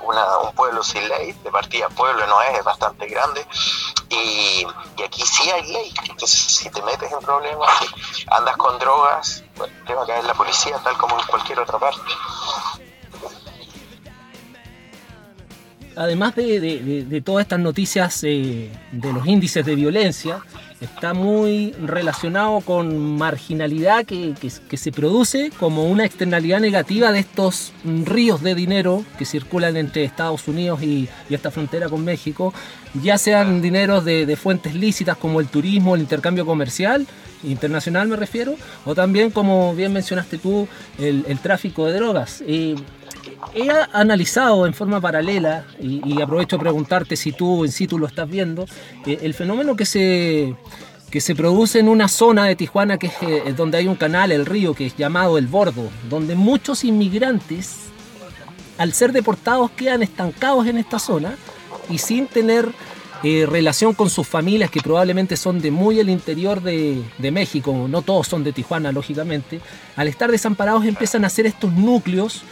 una- 0.02 0.38
un 0.40 0.54
pueblo 0.56 0.84
sin 0.84 1.08
ley, 1.08 1.32
de 1.32 1.52
partida 1.52 1.90
pueblo 1.90 2.26
no 2.28 2.42
es, 2.42 2.58
es 2.58 2.64
bastante 2.64 3.08
grande, 3.08 3.46
y, 4.10 4.66
aquí 5.06 5.24
sí 5.26 5.50
hay 5.52 5.72
ley, 5.72 5.94
entonces 6.10 6.40
si 6.40 6.70
te 6.70 6.82
metes 6.82 7.12
en 7.12 7.20
problemas, 7.20 7.70
si 7.80 8.26
andas 8.32 8.58
con 8.58 8.78
drogas, 8.80 9.44
te 9.86 9.94
va 9.94 10.04
a 10.04 10.08
caer 10.08 10.24
la 10.26 10.34
policía 10.34 10.78
tal 10.84 10.98
como 10.98 11.20
en 11.20 11.26
cualquier 11.28 11.60
otra 11.60 11.80
parte. 11.80 12.02
Además 16.00 16.34
de, 16.34 17.22
todas 17.26 17.44
estas 17.44 17.60
noticias 17.60 18.24
eh, 18.24 18.70
de 18.94 19.14
los 19.14 19.28
índices 19.28 19.66
de 19.66 19.76
violencia, 19.76 20.40
está 20.80 21.14
muy 21.14 21.74
relacionado 21.74 22.62
con 22.62 23.18
marginalidad 23.18 24.06
que, 24.06 24.34
se 24.78 24.92
produce 24.94 25.52
como 25.60 25.84
una 25.84 26.06
externalidad 26.06 26.62
negativa 26.62 27.12
de 27.12 27.20
estos 27.20 27.74
ríos 28.06 28.42
de 28.42 28.56
dinero 28.56 29.04
que 29.18 29.26
circulan 29.26 29.76
entre 29.76 30.06
Estados 30.06 30.48
Unidos 30.48 30.82
y, 30.82 31.10
y 31.30 31.34
esta 31.34 31.52
frontera 31.52 31.90
con 31.90 32.06
México, 32.06 32.54
ya 33.04 33.18
sean 33.18 33.62
dineros 33.62 34.06
de, 34.06 34.38
fuentes 34.38 34.76
lícitas 34.76 35.18
como 35.18 35.42
el 35.42 35.48
turismo, 35.48 35.96
el 35.96 36.02
intercambio 36.02 36.46
comercial, 36.46 37.06
internacional 37.44 38.08
me 38.08 38.16
refiero, 38.16 38.56
o 38.86 38.96
también 38.96 39.32
como 39.32 39.76
bien 39.76 39.92
mencionaste 39.92 40.38
tú, 40.38 40.66
el, 40.98 41.26
el 41.28 41.40
tráfico 41.40 41.88
de 41.88 41.94
drogas. 41.94 42.42
Eh, 42.48 42.76
he 43.54 43.70
analizado 43.94 44.66
en 44.66 44.74
forma 44.74 45.02
paralela, 45.02 45.66
y, 45.80 46.22
aprovecho 46.22 46.56
a 46.56 46.60
preguntarte 46.60 47.16
si 47.16 47.32
tú 47.32 47.66
en 47.66 47.72
situ 47.72 47.98
lo 47.98 48.08
estás 48.08 48.30
viendo, 48.30 48.66
eh, 49.06 49.20
el 49.22 49.34
fenómeno 49.34 49.76
que 49.76 49.86
se, 49.86 50.56
que 51.10 51.22
se 51.22 51.36
produce 51.36 51.80
en 51.80 51.88
una 51.88 52.08
zona 52.08 52.46
de 52.46 52.56
Tijuana 52.56 52.98
que 52.98 53.08
es 53.08 53.14
eh, 53.22 53.54
donde 53.56 53.78
hay 53.78 53.88
un 53.88 53.96
canal, 53.96 54.32
el 54.32 54.46
río, 54.46 54.74
que 54.74 54.86
es 54.86 54.96
llamado 54.96 55.38
El 55.38 55.48
Bordo, 55.48 55.90
donde 56.10 56.36
muchos 56.36 56.84
inmigrantes, 56.84 57.76
al 58.78 58.94
ser 58.94 59.12
deportados, 59.12 59.72
quedan 59.72 60.04
estancados 60.04 60.68
en 60.68 60.78
esta 60.78 61.00
zona 61.00 61.36
y 61.90 61.98
sin 61.98 62.28
tener 62.28 62.70
eh, 63.24 63.46
relación 63.46 63.94
con 63.94 64.10
sus 64.10 64.28
familias, 64.28 64.72
que 64.72 64.82
probablemente 64.82 65.36
son 65.36 65.60
de 65.62 65.72
muy 65.72 66.00
el 66.00 66.10
interior 66.10 66.62
de, 66.62 67.02
de 67.18 67.32
México, 67.32 67.88
no 67.90 68.02
todos 68.02 68.28
son 68.28 68.44
de 68.44 68.54
Tijuana, 68.54 68.92
lógicamente, 68.92 69.60
al 69.96 70.08
estar 70.08 70.32
desamparados 70.32 70.86
empiezan 70.86 71.24
a 71.24 71.28
hacer 71.28 71.46
estos 71.46 71.74
núcleos 71.74 72.44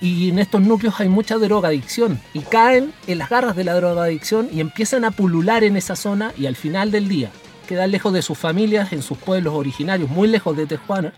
y 0.00 0.30
en 0.30 0.38
estos 0.38 0.60
núcleos 0.60 0.98
hay 1.00 1.08
mucha 1.08 1.38
drogadicción 1.38 2.20
y 2.34 2.40
caen 2.40 2.92
en 3.06 3.18
las 3.18 3.30
garras 3.30 3.54
de 3.54 3.64
la 3.64 3.74
drogadicción 3.74 4.48
y 4.52 4.60
empiezan 4.60 5.04
a 5.04 5.12
pulular 5.12 5.64
en 5.64 5.76
esa 5.76 5.94
zona 5.94 6.32
y 6.36 6.46
al 6.46 6.56
final 6.56 6.90
del 6.90 7.08
día 7.08 7.30
quedan 7.72 7.90
lejos 7.90 8.12
de 8.12 8.22
sus 8.22 8.36
familias, 8.36 8.92
en 8.92 9.02
sus 9.02 9.18
pueblos 9.18 9.54
originarios, 9.54 10.10
muy 10.10 10.28
lejos 10.28 10.56
de 10.56 10.66
Tijuana, 10.66 11.14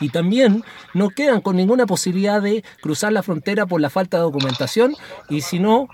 y 0.00 0.08
también 0.08 0.64
no 0.94 1.10
quedan 1.10 1.40
con 1.40 1.56
ninguna 1.56 1.86
posibilidad 1.86 2.42
de 2.42 2.64
cruzar 2.80 3.12
la 3.12 3.22
frontera 3.22 3.66
por 3.66 3.80
la 3.80 3.90
falta 3.90 4.16
de 4.16 4.24
documentación, 4.24 4.94
y 5.28 5.42
si 5.42 5.58
no, 5.58 5.88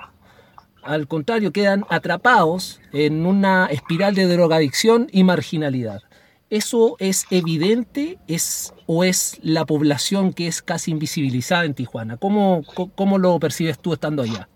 al 0.82 1.06
contrario, 1.06 1.52
quedan 1.52 1.84
atrapados 1.88 2.80
en 2.92 3.26
una 3.26 3.66
espiral 3.66 4.14
de 4.14 4.26
drogadicción 4.26 5.08
y 5.12 5.24
marginalidad. 5.24 6.02
¿Eso 6.50 6.96
es 6.98 7.26
evidente 7.30 8.18
es, 8.26 8.72
o 8.86 9.04
es 9.04 9.38
la 9.42 9.66
población 9.66 10.32
que 10.32 10.46
es 10.46 10.62
casi 10.62 10.90
invisibilizada 10.90 11.64
en 11.64 11.74
Tijuana? 11.74 12.16
¿Cómo, 12.16 12.62
cómo 12.94 13.18
lo 13.18 13.38
percibes 13.38 13.78
tú 13.78 13.92
estando 13.92 14.22
allá? 14.22 14.48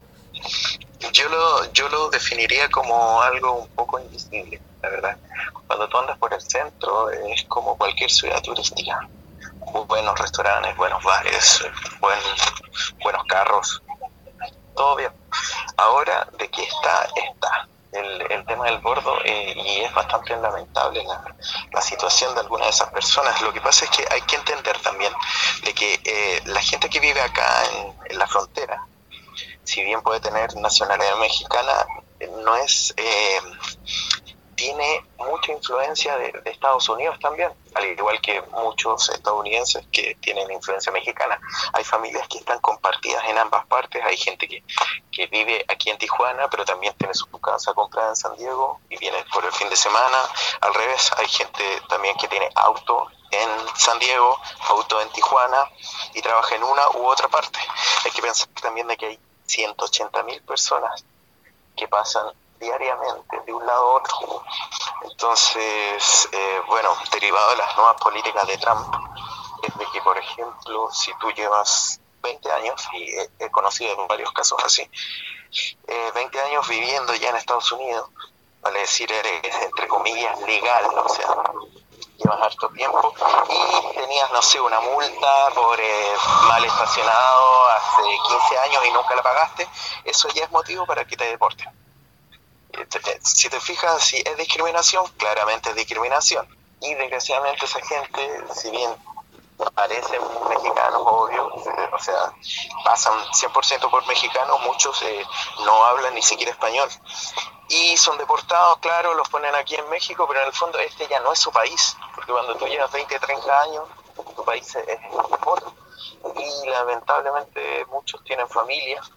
Yo 1.12 1.29
lo, 1.29 1.73
yo 1.73 1.88
lo 1.91 2.09
definiría 2.09 2.71
como 2.71 3.21
algo 3.21 3.62
un 3.62 3.69
poco 3.69 4.00
invisible, 4.00 4.59
la 4.83 4.88
verdad. 4.88 5.17
Cuando 5.67 5.87
tú 5.88 5.99
andas 5.99 6.17
por 6.17 6.33
el 6.33 6.41
centro 6.41 7.11
es 7.11 7.45
como 7.45 7.76
cualquier 7.76 8.11
ciudad 8.11 8.41
turística. 8.43 9.07
Buenos 9.87 10.19
restaurantes, 10.19 10.75
buenos 10.76 11.02
bares, 11.05 11.62
buen, 12.00 12.19
buenos 13.02 13.25
carros, 13.25 13.83
todo 14.75 14.97
bien. 14.97 15.12
Ahora, 15.76 16.29
de 16.38 16.49
que 16.49 16.62
está, 16.62 17.09
está. 17.17 17.69
el, 17.93 18.33
el 18.33 18.47
tema 18.47 18.67
del 18.67 18.79
bordo 18.79 19.19
eh, 19.25 19.52
y 19.55 19.81
es 19.83 19.93
bastante 19.95 20.37
lamentable 20.37 21.05
la, 21.05 21.23
la 21.73 21.83
situación 21.83 22.35
de 22.35 22.41
algunas 22.41 22.67
de 22.67 22.71
esas 22.71 22.91
personas. 22.91 23.41
Lo 23.43 23.52
que 23.52 23.61
pasa 23.61 23.85
es 23.85 23.91
que 23.91 24.07
hay 24.11 24.23
que 24.23 24.37
entender 24.37 24.79
también 24.81 25.12
de 25.64 25.75
que 25.75 26.00
eh, 26.05 26.43
la 26.47 26.61
gente 26.61 26.88
que 26.88 27.00
vive 27.00 27.21
acá 27.21 27.64
en, 27.71 27.95
en 28.11 28.19
la 28.19 28.26
frontera, 28.26 28.87
si 29.64 29.83
bien 29.85 30.02
puede 30.02 30.21
tener 30.21 30.57
nacionalidad 30.57 31.17
mexicana, 31.17 31.73
eh, 32.19 32.31
no 32.45 32.57
es 32.57 32.95
eh, 32.97 33.41
tiene 34.62 35.04
mucha 35.16 35.50
influencia 35.50 36.16
de, 36.19 36.40
Estados 36.45 36.88
Unidos 36.88 37.19
también, 37.19 37.50
al 37.75 37.85
igual 37.85 38.21
que 38.21 38.40
muchos 38.52 39.09
estadounidenses 39.11 39.85
que 39.90 40.14
tienen 40.21 40.49
influencia 40.52 40.92
mexicana. 40.92 41.40
Hay 41.73 41.83
familias 41.83 42.28
que 42.28 42.38
están 42.38 42.61
compartidas 42.61 43.25
en 43.25 43.38
ambas 43.38 43.66
partes, 43.66 44.00
hay 44.04 44.16
gente 44.16 44.47
que, 44.47 44.62
que 45.11 45.26
vive 45.26 45.64
aquí 45.66 45.90
en 45.90 45.99
Tijuana, 45.99 46.49
pero 46.49 46.64
también 46.64 46.95
tiene 46.95 47.12
su 47.12 47.26
casa 47.40 47.75
comprada 47.75 48.11
en 48.11 48.16
San 48.16 48.37
Diego 48.37 48.78
y 48.88 48.99
viene 48.99 49.19
por 49.33 49.45
el 49.45 49.50
fin 49.50 49.69
de 49.69 49.75
semana. 49.75 50.19
Al 50.61 50.75
revés, 50.75 51.11
hay 51.16 51.26
gente 51.26 51.64
también 51.88 52.16
que 52.16 52.28
tiene 52.28 52.49
auto 52.54 53.09
en 53.33 53.49
San 53.75 53.99
Diego, 53.99 54.38
auto 54.69 55.00
en 55.00 55.09
Tijuana 55.09 55.69
y 56.14 56.23
trabaja 56.23 56.54
en 56.54 56.62
una 56.62 56.88
u 56.95 57.07
otra 57.09 57.26
parte. 57.26 57.59
Hay 58.04 58.12
que 58.12 58.23
pensar 58.23 58.49
también 58.62 58.87
de 58.87 58.97
que 58.97 59.07
hay 59.07 59.19
180 59.47 60.23
mil 60.23 60.40
personas 60.42 61.04
que 61.76 61.88
pasan 61.88 62.33
diariamente 62.62 63.40
de 63.45 63.52
un 63.52 63.66
lado 63.66 63.83
a 63.83 63.95
otro. 63.97 64.45
Entonces, 65.02 66.28
eh, 66.33 66.61
bueno, 66.69 66.95
derivado 67.12 67.50
de 67.50 67.57
las 67.57 67.76
nuevas 67.76 67.97
políticas 68.00 68.47
de 68.47 68.57
Trump, 68.59 68.95
es 69.62 69.76
de 69.76 69.87
que, 69.92 70.00
por 70.00 70.16
ejemplo, 70.16 70.88
si 70.92 71.12
tú 71.19 71.31
llevas 71.33 72.00
20 72.23 72.52
años, 72.52 72.88
y 72.92 73.11
he, 73.11 73.31
he 73.40 73.50
conocido 73.50 74.07
varios 74.07 74.33
casos 74.33 74.62
así, 74.64 74.88
eh, 75.87 76.11
20 76.14 76.40
años 76.40 76.66
viviendo 76.69 77.14
ya 77.14 77.31
en 77.31 77.37
Estados 77.37 77.71
Unidos, 77.73 78.09
vale 78.62 78.81
decir, 78.81 79.11
eres, 79.12 79.54
entre 79.62 79.88
comillas, 79.88 80.40
legal, 80.42 80.85
o 80.87 81.09
sea, 81.09 81.26
llevas 82.16 82.40
harto 82.40 82.69
tiempo 82.71 83.12
y 83.49 83.95
tenías, 83.97 84.31
no 84.33 84.40
sé, 84.40 84.61
una 84.61 84.81
multa 84.81 85.50
por 85.54 85.78
eh, 85.81 86.14
mal 86.49 86.64
estacionado 86.64 87.66
hace 87.69 88.02
15 88.02 88.59
años 88.59 88.87
y 88.87 88.90
nunca 88.92 89.14
la 89.14 89.23
pagaste, 89.23 89.69
eso 90.04 90.28
ya 90.28 90.45
es 90.45 90.50
motivo 90.50 90.87
para 90.87 91.04
que 91.04 91.16
te 91.16 91.25
deporten. 91.25 91.82
Si 93.23 93.49
te 93.49 93.61
fijas, 93.61 94.02
si 94.02 94.17
es 94.17 94.37
discriminación, 94.37 95.07
claramente 95.17 95.71
es 95.71 95.76
discriminación. 95.76 96.47
Y 96.81 96.95
desgraciadamente 96.95 97.64
esa 97.64 97.81
gente, 97.81 98.45
si 98.55 98.71
bien 98.71 98.91
parecen 99.75 100.21
mexicanos, 100.49 101.02
obvio, 101.05 101.52
eh, 101.55 101.91
o 101.93 101.99
sea, 101.99 102.33
pasan 102.85 103.12
100% 103.33 103.91
por 103.91 104.07
mexicanos, 104.07 104.61
muchos 104.62 105.00
eh, 105.02 105.25
no 105.64 105.85
hablan 105.85 106.14
ni 106.14 106.23
siquiera 106.23 106.50
español. 106.52 106.88
Y 107.69 107.97
son 107.97 108.19
deportados, 108.19 108.79
claro, 108.79 109.14
los 109.14 109.29
ponen 109.29 109.55
aquí 109.55 109.76
en 109.76 109.88
México, 109.88 110.26
pero 110.26 110.41
en 110.41 110.47
el 110.47 110.52
fondo 110.52 110.79
este 110.79 111.07
ya 111.09 111.21
no 111.21 111.33
es 111.33 111.38
su 111.38 111.52
país, 111.52 111.97
porque 112.14 112.33
cuando 112.33 112.57
tú 112.57 112.67
llevas 112.67 112.91
20, 112.93 113.19
30 113.19 113.61
años, 113.62 113.85
tu 114.37 114.45
país 114.45 114.75
es 114.75 114.88
es 114.88 115.00
otro. 115.45 115.73
Y 116.37 116.69
lamentablemente 116.69 117.87
muchos 117.87 118.23
tienen 118.25 118.49
familias 118.49 119.11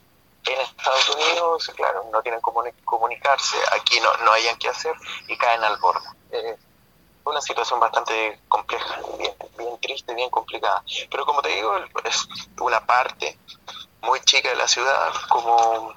en 0.54 0.62
Estados 0.62 1.10
Unidos, 1.10 1.72
claro, 1.76 2.06
no 2.12 2.22
tienen 2.22 2.42
cómo 2.42 2.64
comunicarse, 2.84 3.58
aquí 3.72 4.00
no, 4.00 4.16
no 4.18 4.32
hayan 4.32 4.58
qué 4.58 4.70
hacer 4.70 4.96
y 5.28 5.38
caen 5.38 5.64
al 5.64 5.78
borde. 5.78 6.08
Eh, 6.32 6.58
una 7.26 7.42
situación 7.42 7.80
bastante 7.80 8.40
compleja, 8.48 9.00
bien, 9.18 9.34
bien 9.58 9.80
triste, 9.80 10.14
bien 10.14 10.30
complicada. 10.30 10.84
Pero 11.10 11.26
como 11.26 11.42
te 11.42 11.50
digo, 11.50 11.76
es 12.04 12.28
una 12.60 12.86
parte 12.86 13.38
muy 14.02 14.20
chica 14.22 14.50
de 14.50 14.56
la 14.56 14.68
ciudad, 14.68 15.12
como, 15.30 15.94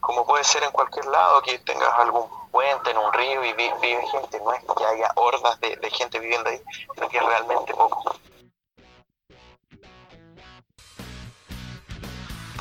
como 0.00 0.26
puede 0.26 0.42
ser 0.44 0.64
en 0.64 0.72
cualquier 0.72 1.06
lado, 1.06 1.40
que 1.42 1.58
tengas 1.60 1.92
algún 1.98 2.28
puente 2.50 2.90
en 2.90 2.98
un 2.98 3.12
río 3.12 3.44
y 3.44 3.52
vi- 3.52 3.72
vive 3.80 4.06
gente, 4.08 4.40
no 4.40 4.52
es 4.52 4.64
que 4.76 4.84
haya 4.84 5.12
hordas 5.16 5.60
de, 5.60 5.76
de 5.76 5.90
gente 5.90 6.18
viviendo 6.18 6.50
ahí, 6.50 6.60
sino 6.94 7.08
que 7.08 7.18
es 7.18 7.24
realmente 7.24 7.72
poco. 7.74 8.14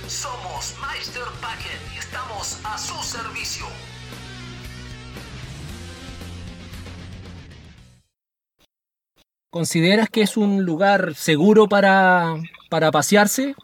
Somos 0.09 0.75
Meister 0.81 1.25
Packen 1.41 1.81
y 1.95 1.99
estamos 1.99 2.59
a 2.65 2.79
su 2.79 3.01
servicio. 3.03 3.67
¿Consideras 9.51 10.09
que 10.09 10.23
es 10.23 10.39
un 10.39 10.65
lugar 10.65 11.15
seguro 11.15 11.69
para, 11.69 12.37
para 12.71 12.91
pasearse? 12.91 13.55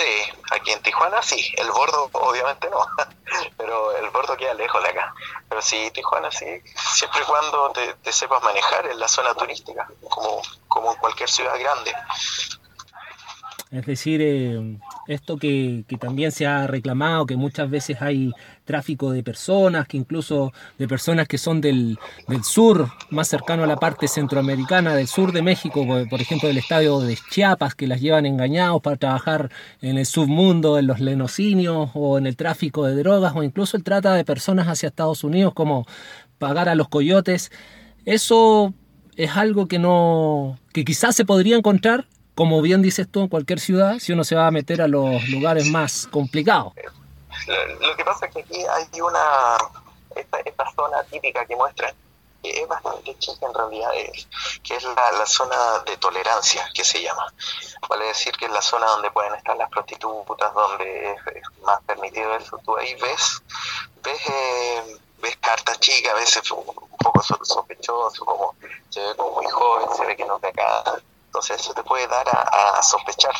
Sí, 0.00 0.32
aquí 0.52 0.70
en 0.70 0.82
Tijuana 0.82 1.20
sí, 1.20 1.52
el 1.58 1.70
bordo 1.72 2.08
obviamente 2.14 2.70
no, 2.70 2.86
pero 3.58 3.94
el 3.98 4.08
bordo 4.08 4.34
queda 4.34 4.54
lejos 4.54 4.82
de 4.82 4.88
acá. 4.88 5.12
Pero 5.46 5.60
sí, 5.60 5.90
Tijuana 5.92 6.30
sí, 6.30 6.46
siempre 6.94 7.20
y 7.20 7.24
cuando 7.24 7.70
te, 7.72 7.92
te 7.94 8.10
sepas 8.10 8.42
manejar 8.42 8.86
en 8.86 8.98
la 8.98 9.08
zona 9.08 9.34
turística, 9.34 9.86
como, 10.08 10.40
como 10.68 10.92
en 10.92 10.98
cualquier 10.98 11.28
ciudad 11.28 11.58
grande. 11.60 11.92
Es 13.70 13.86
decir, 13.86 14.20
eh, 14.20 14.78
esto 15.06 15.36
que, 15.36 15.84
también 16.00 16.32
se 16.32 16.44
ha 16.44 16.66
reclamado, 16.66 17.24
que 17.24 17.36
muchas 17.36 17.70
veces 17.70 18.02
hay 18.02 18.32
tráfico 18.64 19.12
de 19.12 19.22
personas, 19.22 19.86
que 19.86 19.96
incluso 19.96 20.52
de 20.76 20.88
personas 20.88 21.28
que 21.28 21.38
son 21.38 21.60
del, 21.60 21.96
del 22.26 22.42
sur, 22.42 22.88
más 23.10 23.28
cercano 23.28 23.62
a 23.62 23.68
la 23.68 23.76
parte 23.76 24.08
centroamericana, 24.08 24.96
del 24.96 25.06
sur 25.06 25.30
de 25.30 25.42
México, 25.42 25.86
por, 25.86 26.08
por 26.08 26.20
ejemplo, 26.20 26.48
del 26.48 26.58
estadio 26.58 26.98
de 26.98 27.16
Chiapas, 27.30 27.76
que 27.76 27.86
las 27.86 28.00
llevan 28.00 28.26
engañados 28.26 28.82
para 28.82 28.96
trabajar 28.96 29.52
en 29.80 29.98
el 29.98 30.06
submundo, 30.06 30.76
en 30.76 30.88
los 30.88 30.98
lenocinios 30.98 31.90
o 31.94 32.18
en 32.18 32.26
el 32.26 32.34
tráfico 32.34 32.86
de 32.86 32.96
drogas 32.96 33.34
o 33.36 33.44
incluso 33.44 33.76
el 33.76 33.84
trata 33.84 34.14
de 34.14 34.24
personas 34.24 34.66
hacia 34.66 34.88
Estados 34.88 35.22
Unidos, 35.22 35.54
como 35.54 35.86
pagar 36.38 36.68
a 36.68 36.74
los 36.74 36.88
coyotes. 36.88 37.52
Eso 38.04 38.74
es 39.14 39.36
algo 39.36 39.68
que 39.68 39.78
no 39.78 40.58
que 40.72 40.84
quizás 40.84 41.14
se 41.14 41.24
podría 41.24 41.56
encontrar 41.56 42.06
como 42.40 42.62
bien 42.62 42.80
dices 42.80 43.06
tú 43.06 43.20
en 43.20 43.28
cualquier 43.28 43.60
ciudad 43.60 43.98
si 43.98 44.14
uno 44.14 44.24
se 44.24 44.34
va 44.34 44.46
a 44.46 44.50
meter 44.50 44.80
a 44.80 44.88
los 44.88 45.28
lugares 45.28 45.66
más 45.66 46.08
complicados 46.10 46.72
Lo, 47.82 47.94
que 47.94 48.02
pasa 48.02 48.24
es 48.24 48.32
que 48.32 48.40
aquí 48.40 48.64
hay 48.64 49.00
una, 49.02 49.58
esta, 50.16 50.38
esta 50.40 50.64
zona 50.74 51.02
típica 51.10 51.44
que 51.44 51.54
muestran, 51.54 51.94
que 52.42 52.62
es 52.62 52.66
bastante 52.66 53.14
chica 53.18 53.44
en 53.46 53.52
realidad, 53.52 53.90
es, 53.94 54.26
que 54.62 54.74
es 54.74 54.84
la, 54.84 55.12
la 55.18 55.26
zona 55.26 55.80
de 55.84 55.98
tolerancia, 55.98 56.66
que 56.72 56.82
se 56.82 57.02
llama. 57.02 57.26
Vale 57.90 58.06
decir 58.06 58.32
que 58.38 58.46
es 58.46 58.52
la 58.52 58.62
zona 58.62 58.86
donde 58.86 59.10
pueden 59.10 59.34
estar 59.34 59.54
las 59.58 59.68
prostitutas, 59.68 60.54
donde 60.54 61.12
es, 61.12 61.62
más 61.62 61.78
permitido 61.82 62.34
eso. 62.36 62.58
Tú 62.64 62.74
ahí 62.78 62.94
ves, 62.94 63.42
ves, 64.02 64.20
eh, 64.28 64.96
ves 65.20 65.36
cartas 65.42 65.78
chicas, 65.80 66.12
a 66.12 66.16
veces 66.16 66.50
un 66.52 66.64
poco 66.98 67.22
so- 67.22 67.44
sospechoso, 67.44 68.24
como 68.24 68.54
se 68.88 69.00
ve 69.00 69.14
como 69.14 69.32
muy 69.42 69.50
joven, 69.50 69.88
se 69.94 70.06
ve 70.06 70.16
que 70.16 70.24
no 70.24 70.38
de 70.38 70.48
acá. 70.48 70.84
Entonces 71.30 71.60
eso 71.60 71.72
te 71.74 71.84
puede 71.84 72.08
dar 72.08 72.26
a, 72.28 72.82
sospechar. 72.82 73.32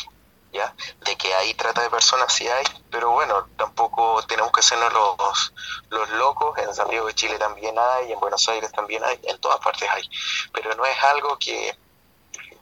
¿ya? 0.53 0.73
De 1.05 1.17
que 1.17 1.35
ahí 1.35 1.55
trata 1.55 1.83
de 1.83 1.91
personas 1.91 2.33
sí 2.33 2.47
hay, 2.47 2.65
pero 2.89 3.11
bueno, 3.11 3.49
tampoco 3.57 4.23
tenemos 4.29 4.53
que 4.53 4.61
hacernos 4.61 4.93
los, 4.93 5.53
los 5.89 6.09
locos, 6.11 6.57
en 6.59 6.73
Santiago 6.73 7.09
de 7.09 7.15
Chile 7.15 7.37
también 7.37 7.77
hay, 7.77 8.13
en 8.13 8.21
Buenos 8.21 8.49
Aires 8.49 8.71
también 8.71 9.03
hay, 9.03 9.19
en 9.25 9.41
todas 9.41 9.59
partes 9.59 9.89
hay, 9.91 10.09
pero 10.53 10.73
no 10.77 10.85
es 10.85 11.03
algo 11.03 11.37
que, 11.37 11.77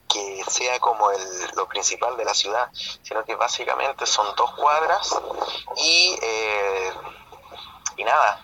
que 0.09 0.43
sea 0.49 0.81
como 0.81 1.11
el, 1.11 1.21
lo 1.57 1.69
principal 1.69 2.17
de 2.17 2.25
la 2.25 2.33
ciudad, 2.33 2.71
sino 3.03 3.23
que 3.25 3.35
básicamente 3.35 4.07
son 4.07 4.35
dos 4.35 4.55
cuadras 4.55 5.15
y, 5.77 6.19
eh, 6.23 6.93
y 7.99 8.05
nada, 8.05 8.41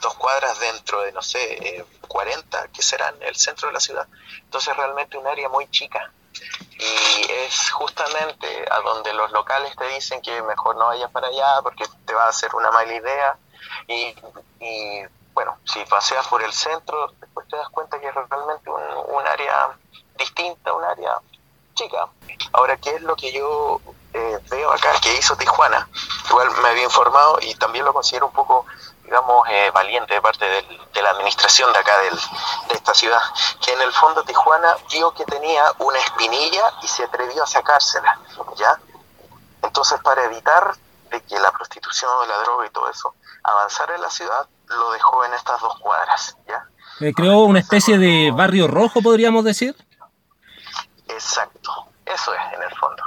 dos 0.00 0.14
cuadras 0.14 0.60
dentro 0.60 1.00
de, 1.00 1.12
no 1.12 1.22
sé, 1.22 1.78
eh, 1.78 1.84
40 2.06 2.68
que 2.68 2.82
serán 2.82 3.14
el 3.22 3.34
centro 3.34 3.68
de 3.68 3.74
la 3.74 3.80
ciudad. 3.80 4.06
Entonces 4.42 4.76
realmente 4.76 5.16
un 5.16 5.26
área 5.26 5.48
muy 5.48 5.68
chica 5.70 6.12
y 6.78 7.30
es 7.30 7.70
justamente 7.70 8.46
a 8.70 8.80
donde 8.80 9.12
los 9.14 9.32
locales 9.32 9.74
te 9.76 9.86
dicen 9.88 10.20
que 10.20 10.42
mejor 10.42 10.76
no 10.76 10.86
vayas 10.86 11.10
para 11.10 11.28
allá 11.28 11.62
porque 11.62 11.84
te 12.06 12.14
va 12.14 12.24
a 12.24 12.28
hacer 12.28 12.54
una 12.54 12.70
mala 12.70 12.92
idea 12.92 13.38
y, 13.88 14.14
y, 14.60 15.02
bueno, 15.32 15.58
si 15.64 15.82
paseas 15.86 16.28
por 16.28 16.42
el 16.42 16.52
centro 16.52 17.14
después 17.18 17.48
te 17.48 17.56
das 17.56 17.68
cuenta 17.70 17.98
que 17.98 18.08
es 18.08 18.14
realmente 18.14 18.70
un, 18.70 18.82
un 19.16 19.26
área 19.26 19.76
distinta, 20.18 20.72
un 20.74 20.84
área 20.84 21.18
chica. 21.82 22.08
Ahora, 22.52 22.76
¿qué 22.76 22.94
es 22.96 23.02
lo 23.02 23.16
que 23.16 23.32
yo 23.32 23.80
eh, 24.14 24.38
veo 24.50 24.70
acá 24.72 24.92
que 25.00 25.14
hizo 25.16 25.36
Tijuana? 25.36 25.88
Igual 26.28 26.50
me 26.62 26.68
había 26.68 26.84
informado 26.84 27.38
y 27.40 27.54
también 27.54 27.84
lo 27.84 27.92
considero 27.92 28.26
un 28.26 28.32
poco, 28.32 28.66
digamos, 29.04 29.46
eh, 29.48 29.70
valiente 29.72 30.14
de 30.14 30.20
parte 30.22 30.44
del- 30.44 30.80
de 30.92 31.02
la 31.02 31.10
administración 31.10 31.72
de 31.72 31.78
acá 31.78 31.98
del- 32.00 32.16
de 32.68 32.74
esta 32.74 32.94
ciudad, 32.94 33.20
que 33.64 33.72
en 33.72 33.80
el 33.80 33.92
fondo 33.92 34.22
Tijuana 34.24 34.76
vio 34.90 35.12
que 35.14 35.24
tenía 35.24 35.64
una 35.78 35.98
espinilla 35.98 36.72
y 36.82 36.88
se 36.88 37.04
atrevió 37.04 37.42
a 37.42 37.46
sacársela, 37.46 38.18
¿ya? 38.56 38.78
Entonces, 39.62 39.98
para 40.02 40.24
evitar 40.24 40.74
de 41.10 41.22
que 41.22 41.38
la 41.38 41.50
prostitución, 41.52 42.10
la 42.28 42.38
droga 42.38 42.66
y 42.66 42.70
todo 42.70 42.88
eso 42.90 43.14
avanzara 43.44 43.94
en 43.94 44.02
la 44.02 44.10
ciudad, 44.10 44.46
lo 44.66 44.92
dejó 44.92 45.24
en 45.24 45.34
estas 45.34 45.60
dos 45.60 45.78
cuadras, 45.80 46.36
¿ya? 46.46 46.66
Eh, 47.00 47.12
creó 47.14 47.40
una 47.40 47.58
especie 47.60 47.98
de 47.98 48.30
barrio 48.30 48.68
rojo, 48.68 49.00
podríamos 49.02 49.44
decir. 49.44 49.74
Exacto, 51.12 51.70
eso 52.04 52.34
es 52.34 52.40
en 52.54 52.62
el 52.62 52.76
fondo. 52.76 53.02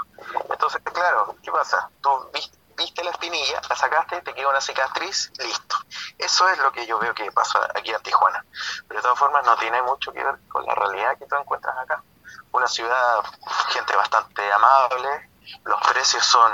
Entonces, 0.50 0.82
claro, 0.94 1.36
¿qué 1.42 1.52
pasa? 1.52 1.90
Tú 2.02 2.10
vis- 2.34 2.52
viste 2.78 3.04
la 3.04 3.12
espinilla, 3.12 3.62
la 3.70 3.76
sacaste, 3.76 4.22
te 4.22 4.34
queda 4.34 4.50
una 4.50 4.62
cicatriz, 4.62 5.32
listo. 5.40 5.76
Eso 6.18 6.48
es 6.50 6.58
lo 6.60 6.72
que 6.72 6.86
yo 6.86 7.00
veo 7.00 7.14
que 7.14 7.32
pasa 7.32 7.60
aquí 7.74 7.92
en 7.92 8.02
Tijuana. 8.02 8.46
Pero 8.88 9.00
de 9.00 9.04
todas 9.04 9.20
formas 9.20 9.46
no 9.46 9.56
tiene 9.58 9.82
mucho 9.82 10.12
que 10.12 10.24
ver 10.24 10.36
con 10.50 10.66
la 10.66 10.76
realidad 10.76 11.18
que 11.18 11.26
tú 11.26 11.36
encuentras 11.36 11.78
acá. 11.78 12.04
Una 12.52 12.68
ciudad, 12.68 13.24
gente 13.70 13.96
bastante 13.96 14.52
amable, 14.52 15.30
los 15.66 15.80
precios 15.92 16.26
son, 16.26 16.52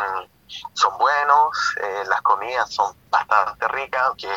son 0.74 0.98
buenos, 0.98 1.76
eh, 1.82 2.04
las 2.08 2.22
comidas 2.22 2.74
son 2.74 2.96
bastante 3.10 3.68
ricas, 3.70 4.02
aunque 4.08 4.30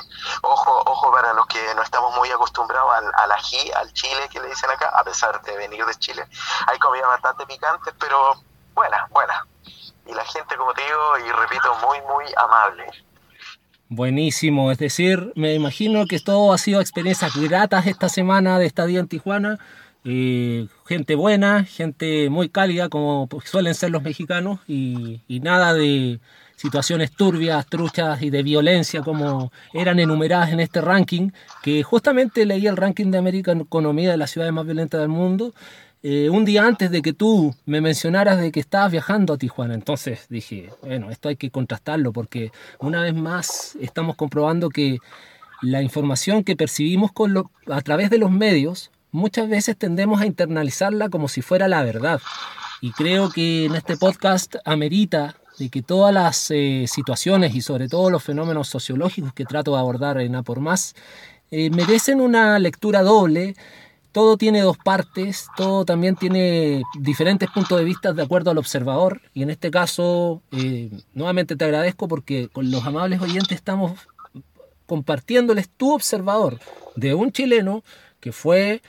ojo, 0.43 0.83
ojo 0.87 1.12
para 1.12 1.33
los 1.33 1.47
que 1.47 1.61
no 1.75 1.83
estamos 1.83 2.14
muy 2.17 2.31
acostumbrados 2.31 2.90
al, 3.14 3.33
ají, 3.33 3.71
al 3.73 3.93
chile 3.93 4.29
que 4.31 4.40
le 4.40 4.49
dicen 4.49 4.71
acá, 4.71 4.90
a 4.95 5.05
pesar 5.05 5.40
de 5.43 5.57
venir 5.57 5.85
de 5.85 5.95
Chile, 5.97 6.25
hay 6.67 6.79
comidas 6.79 7.09
bastante 7.09 7.47
picantes, 7.47 7.95
pero 7.99 8.35
buenas, 8.75 9.09
buenas. 9.11 9.43
Y 10.07 10.12
la 10.12 10.25
gente, 10.25 10.57
como 10.57 10.73
te 10.75 10.83
digo, 10.83 11.19
y 11.19 11.33
repito, 11.33 11.75
muy, 11.87 12.01
muy 12.03 12.25
amable. 12.37 12.87
Buenísimo, 13.88 14.71
es 14.73 14.79
decir, 14.79 15.33
me 15.37 15.55
imagino 15.55 16.07
que 16.07 16.19
todo 16.19 16.53
ha 16.53 16.59
sido 16.59 16.81
experiencias 16.81 17.37
gratas 17.37 17.87
esta 17.87 18.09
semana 18.09 18.59
de 18.59 18.67
estadía 18.67 18.99
en 18.99 19.09
Tijuana. 19.09 19.59
Eh, 20.07 20.67
gente 20.87 21.14
buena, 21.14 21.64
gente 21.64 22.29
muy 22.29 22.49
cálida, 22.51 22.88
como 22.90 23.29
suelen 23.45 23.75
ser 23.75 23.90
los 23.90 24.03
mexicanos, 24.03 24.61
y, 24.69 25.21
y 25.29 25.40
nada 25.40 25.73
de 25.73 26.21
situaciones 26.57 27.11
turbias, 27.11 27.67
truchas 27.67 28.23
y 28.23 28.31
de 28.31 28.43
violencia 28.43 29.03
como 29.03 29.51
eran 29.73 29.99
enumeradas 29.99 30.53
en 30.53 30.61
este 30.61 30.81
ranking, 30.81 31.31
que 31.62 31.83
justamente 31.83 32.45
leí 32.47 32.67
el 32.67 32.77
ranking 32.77 33.11
de 33.11 33.19
American 33.19 33.62
Economía 33.62 34.11
de 34.11 34.17
las 34.19 34.31
ciudades 34.31 34.53
más 34.53 34.64
violentas 34.67 35.01
del 35.01 35.09
mundo, 35.09 35.53
eh, 36.03 36.29
un 36.29 36.45
día 36.45 36.67
antes 36.67 36.90
de 36.90 37.01
que 37.01 37.14
tú 37.14 37.55
me 37.64 37.81
mencionaras 37.81 38.38
de 38.38 38.53
que 38.53 38.61
estabas 38.61 38.93
viajando 38.93 39.33
a 39.33 39.38
Tijuana. 39.38 39.73
Entonces 39.73 40.27
dije, 40.29 40.69
bueno, 40.83 41.11
esto 41.11 41.31
hay 41.31 41.37
que 41.37 41.51
contrastarlo 41.51 42.12
porque 42.12 42.53
una 42.79 43.03
vez 43.03 43.14
más 43.14 43.75
estamos 43.81 44.14
comprobando 44.14 44.69
que 44.69 44.99
la 45.62 45.81
información 45.81 46.45
que 46.45 46.57
percibimos 46.57 47.11
con 47.12 47.33
lo- 47.33 47.51
a 47.69 47.81
través 47.81 48.11
de 48.11 48.19
los 48.19 48.31
medios 48.31 48.90
muchas 49.14 49.48
veces 49.48 49.77
tendemos 49.77 50.20
a 50.20 50.27
internalizarla 50.27 51.09
como 51.09 51.29
si 51.29 51.40
fuera 51.40 51.68
la 51.68 51.85
verdad. 51.85 52.20
Y 52.81 52.90
creo 52.90 53.31
que 53.31 53.66
en 53.66 53.77
este 53.77 53.96
podcast 53.96 54.57
amerita 54.64 55.37
de 55.59 55.70
que 55.70 55.83
todas 55.83 56.12
las 56.12 56.50
eh, 56.50 56.87
situaciones 56.88 57.55
y 57.55 57.62
sobre 57.62 57.88
todo 57.88 58.11
los 58.11 58.24
fenómenos 58.24 58.68
sociológicos 58.68 59.33
que 59.33 59.44
trato 59.44 59.72
de 59.72 59.79
abordar 59.79 60.20
en 60.20 60.35
A 60.35 60.42
por 60.42 60.59
Más 60.59 60.96
eh, 61.53 61.70
merecen 61.70 62.20
una 62.20 62.59
lectura 62.59 63.03
doble. 63.03 63.55
Todo 64.11 64.37
tiene 64.37 64.61
dos 64.62 64.79
partes, 64.79 65.46
todo 65.57 65.85
también 65.85 66.16
tiene 66.16 66.83
diferentes 66.98 67.48
puntos 67.50 67.79
de 67.79 67.85
vista 67.85 68.12
de 68.12 68.22
acuerdo 68.22 68.50
al 68.50 68.59
observador. 68.59 69.22
Y 69.33 69.44
en 69.44 69.50
este 69.50 69.70
caso, 69.70 70.42
eh, 70.50 70.90
nuevamente 71.14 71.55
te 71.55 71.64
agradezco 71.64 72.09
porque 72.09 72.48
con 72.48 72.68
los 72.70 72.85
amables 72.85 73.20
oyentes 73.20 73.53
estamos 73.53 73.92
compartiéndoles 74.87 75.68
tu 75.68 75.94
observador 75.94 76.59
de 76.96 77.14
un 77.14 77.31
chileno 77.31 77.85
que 78.18 78.33
fue 78.33 78.83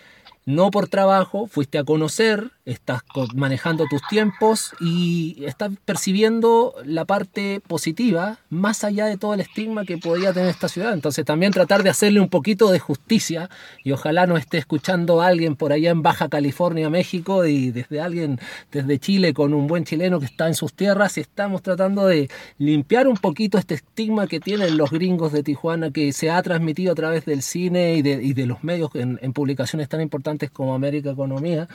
no 0.46 0.70
por 0.70 0.88
trabajo, 0.88 1.48
fuiste 1.48 1.78
a 1.80 1.84
conocer, 1.84 2.52
estás 2.66 3.02
co- 3.02 3.28
manejando 3.36 3.86
tus 3.90 4.02
tiempos 4.08 4.74
y 4.80 5.44
estás 5.46 5.72
percibiendo 5.86 6.76
la 6.86 7.06
parte 7.06 7.62
positiva 7.68 8.38
más 8.50 8.84
allá 8.84 9.08
de 9.08 9.18
todo 9.18 9.34
el 9.34 9.40
estigma 9.40 9.86
que 9.86 9.98
podía 9.98 10.34
tener 10.34 10.50
esta 10.50 10.68
ciudad. 10.68 10.94
Entonces 10.94 11.26
también 11.26 11.52
tratar 11.52 11.82
de 11.82 11.90
hacerle 11.90 12.20
un 12.20 12.30
poquito 12.30 12.70
de 12.72 12.78
justicia 12.80 13.50
y 13.84 13.92
ojalá 13.92 14.28
no 14.28 14.38
esté 14.38 14.58
escuchando 14.60 15.22
a 15.22 15.28
alguien 15.28 15.56
por 15.56 15.74
allá 15.74 15.90
en 15.90 16.04
Baja 16.04 16.30
California, 16.30 16.90
México 16.92 17.46
y 17.46 17.72
desde 17.72 18.00
alguien 18.00 18.40
desde 18.72 19.00
Chile 19.00 19.34
con 19.34 19.54
un 19.54 19.66
buen 19.66 19.84
chileno 19.84 20.20
que 20.20 20.26
está 20.28 20.48
en 20.48 20.54
sus 20.54 20.74
tierras 20.74 21.18
y 21.18 21.22
estamos 21.22 21.64
tratando 21.64 22.06
de 22.06 22.30
limpiar 22.60 23.08
un 23.08 23.18
poquito 23.18 23.58
este 23.58 23.74
estigma 23.76 24.28
que 24.28 24.40
tienen 24.40 24.78
los 24.78 24.92
gringos 24.92 25.32
de 25.32 25.42
Tijuana 25.42 25.90
que 25.92 26.14
se 26.14 26.30
ha 26.30 26.42
transmitido 26.44 26.92
a 26.92 26.96
través 26.96 27.26
del 27.26 27.42
cine 27.42 27.96
y 27.96 28.02
de, 28.04 28.22
y 28.24 28.34
de 28.34 28.46
los 28.46 28.64
medios 28.64 28.92
en, 28.94 29.18
en 29.24 29.34
publicaciones 29.34 29.90
tan 29.90 30.02
importantes 30.02 30.35
como 30.52 30.76
América 30.76 31.12
Economía. 31.12 31.68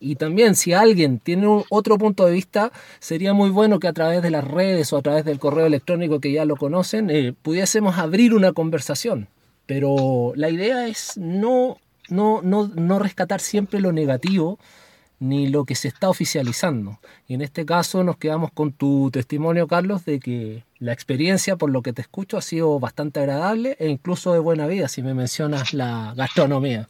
Y 0.00 0.16
también 0.16 0.54
si 0.54 0.72
alguien 0.72 1.18
tiene 1.18 1.48
un 1.48 1.64
otro 1.70 1.98
punto 1.98 2.24
de 2.24 2.32
vista, 2.32 2.72
sería 3.00 3.32
muy 3.32 3.50
bueno 3.50 3.80
que 3.80 3.88
a 3.88 3.92
través 3.92 4.22
de 4.22 4.30
las 4.30 4.46
redes 4.46 4.92
o 4.92 4.96
a 4.96 5.02
través 5.02 5.24
del 5.24 5.38
correo 5.38 5.66
electrónico 5.66 6.20
que 6.20 6.32
ya 6.32 6.44
lo 6.44 6.56
conocen, 6.56 7.10
eh, 7.10 7.34
pudiésemos 7.42 7.98
abrir 7.98 8.34
una 8.34 8.52
conversación. 8.52 9.28
Pero 9.66 10.32
la 10.36 10.50
idea 10.50 10.86
es 10.86 11.16
no, 11.16 11.78
no, 12.08 12.40
no, 12.42 12.68
no 12.68 12.98
rescatar 12.98 13.40
siempre 13.40 13.80
lo 13.80 13.92
negativo 13.92 14.58
ni 15.20 15.48
lo 15.48 15.64
que 15.64 15.74
se 15.74 15.88
está 15.88 16.08
oficializando. 16.08 17.00
Y 17.26 17.34
en 17.34 17.42
este 17.42 17.66
caso 17.66 18.04
nos 18.04 18.16
quedamos 18.16 18.52
con 18.52 18.72
tu 18.72 19.10
testimonio, 19.10 19.66
Carlos, 19.66 20.04
de 20.04 20.20
que 20.20 20.64
la 20.78 20.92
experiencia, 20.92 21.56
por 21.56 21.70
lo 21.70 21.82
que 21.82 21.92
te 21.92 22.02
escucho, 22.02 22.36
ha 22.36 22.42
sido 22.42 22.78
bastante 22.78 23.20
agradable 23.20 23.76
e 23.80 23.88
incluso 23.88 24.32
de 24.32 24.38
buena 24.38 24.66
vida, 24.66 24.88
si 24.88 25.02
me 25.02 25.14
mencionas 25.14 25.74
la 25.74 26.14
gastronomía. 26.16 26.88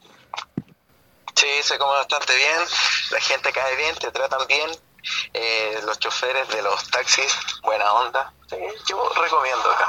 Sí, 1.39 1.47
se 1.63 1.79
come 1.79 1.93
bastante 1.93 2.35
bien, 2.37 2.59
la 3.11 3.21
gente 3.21 3.53
cae 3.53 3.77
bien, 3.77 3.95
te 3.97 4.11
tratan 4.11 4.45
bien, 4.49 4.69
eh, 5.35 5.79
los 5.87 5.99
choferes 6.01 6.49
de 6.49 6.63
los 6.63 6.91
taxis, 6.91 7.33
buena 7.63 7.93
onda. 7.93 8.33
Sí, 8.51 8.57
yo 8.89 9.09
recomiendo 9.23 9.71
acá. 9.71 9.89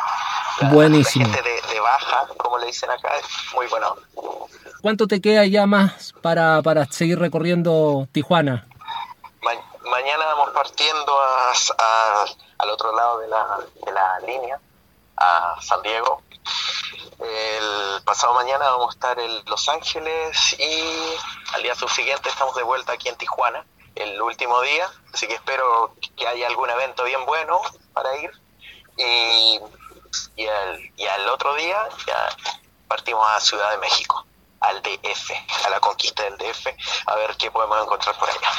La, 0.62 0.70
Buenísimo. 0.70 1.28
La 1.28 1.34
gente 1.34 1.50
de, 1.50 1.74
de 1.74 1.80
baja, 1.80 2.28
como 2.38 2.58
le 2.60 2.68
dicen 2.68 2.92
acá, 2.92 3.16
es 3.18 3.26
muy 3.56 3.66
buena 3.68 3.90
onda. 3.90 4.08
¿Cuánto 4.82 5.08
te 5.08 5.22
queda 5.22 5.46
ya 5.46 5.66
más 5.66 6.14
para, 6.22 6.62
para 6.62 6.86
seguir 6.86 7.18
recorriendo 7.18 8.08
Tijuana? 8.12 8.68
Ma- 9.42 9.90
mañana 9.90 10.26
vamos 10.26 10.52
partiendo 10.52 11.20
a- 11.20 11.52
a- 11.80 12.26
al 12.60 12.70
otro 12.70 12.96
lado 12.96 13.20
de 13.20 13.28
la, 13.28 13.58
de 13.86 13.92
la 13.92 14.20
línea, 14.20 14.60
a 15.18 15.56
San 15.62 15.82
Diego. 15.82 16.22
El 17.19 18.01
pasado 18.03 18.34
mañana 18.34 18.65
vamos 18.69 18.89
a 18.89 18.93
estar 18.93 19.19
en 19.19 19.43
Los 19.45 19.67
Ángeles 19.67 20.55
y 20.58 20.84
al 21.53 21.63
día 21.63 21.75
subsiguiente 21.75 22.29
estamos 22.29 22.55
de 22.55 22.63
vuelta 22.63 22.93
aquí 22.93 23.10
en 23.10 23.17
Tijuana, 23.17 23.65
el 23.95 24.21
último 24.21 24.62
día. 24.62 24.89
Así 25.13 25.27
que 25.27 25.36
espero 25.36 25.93
que 26.15 26.27
haya 26.27 26.47
algún 26.47 26.69
evento 26.69 27.03
bien 27.03 27.25
bueno 27.25 27.60
para 27.93 28.15
ir. 28.17 28.32
Y, 28.97 29.60
y, 30.38 30.47
al, 30.47 30.79
y 30.95 31.05
al 31.05 31.27
otro 31.29 31.55
día 31.55 31.77
partimos 32.88 33.25
a 33.29 33.39
Ciudad 33.41 33.71
de 33.71 33.77
México, 33.79 34.25
al 34.62 34.82
DF, 34.82 35.32
a 35.65 35.69
la 35.69 35.79
conquista 35.79 36.23
del 36.23 36.38
DF, 36.38 36.67
a 37.05 37.15
ver 37.15 37.36
qué 37.38 37.51
podemos 37.51 37.82
encontrar 37.84 38.17
por 38.17 38.29
allá. 38.29 38.49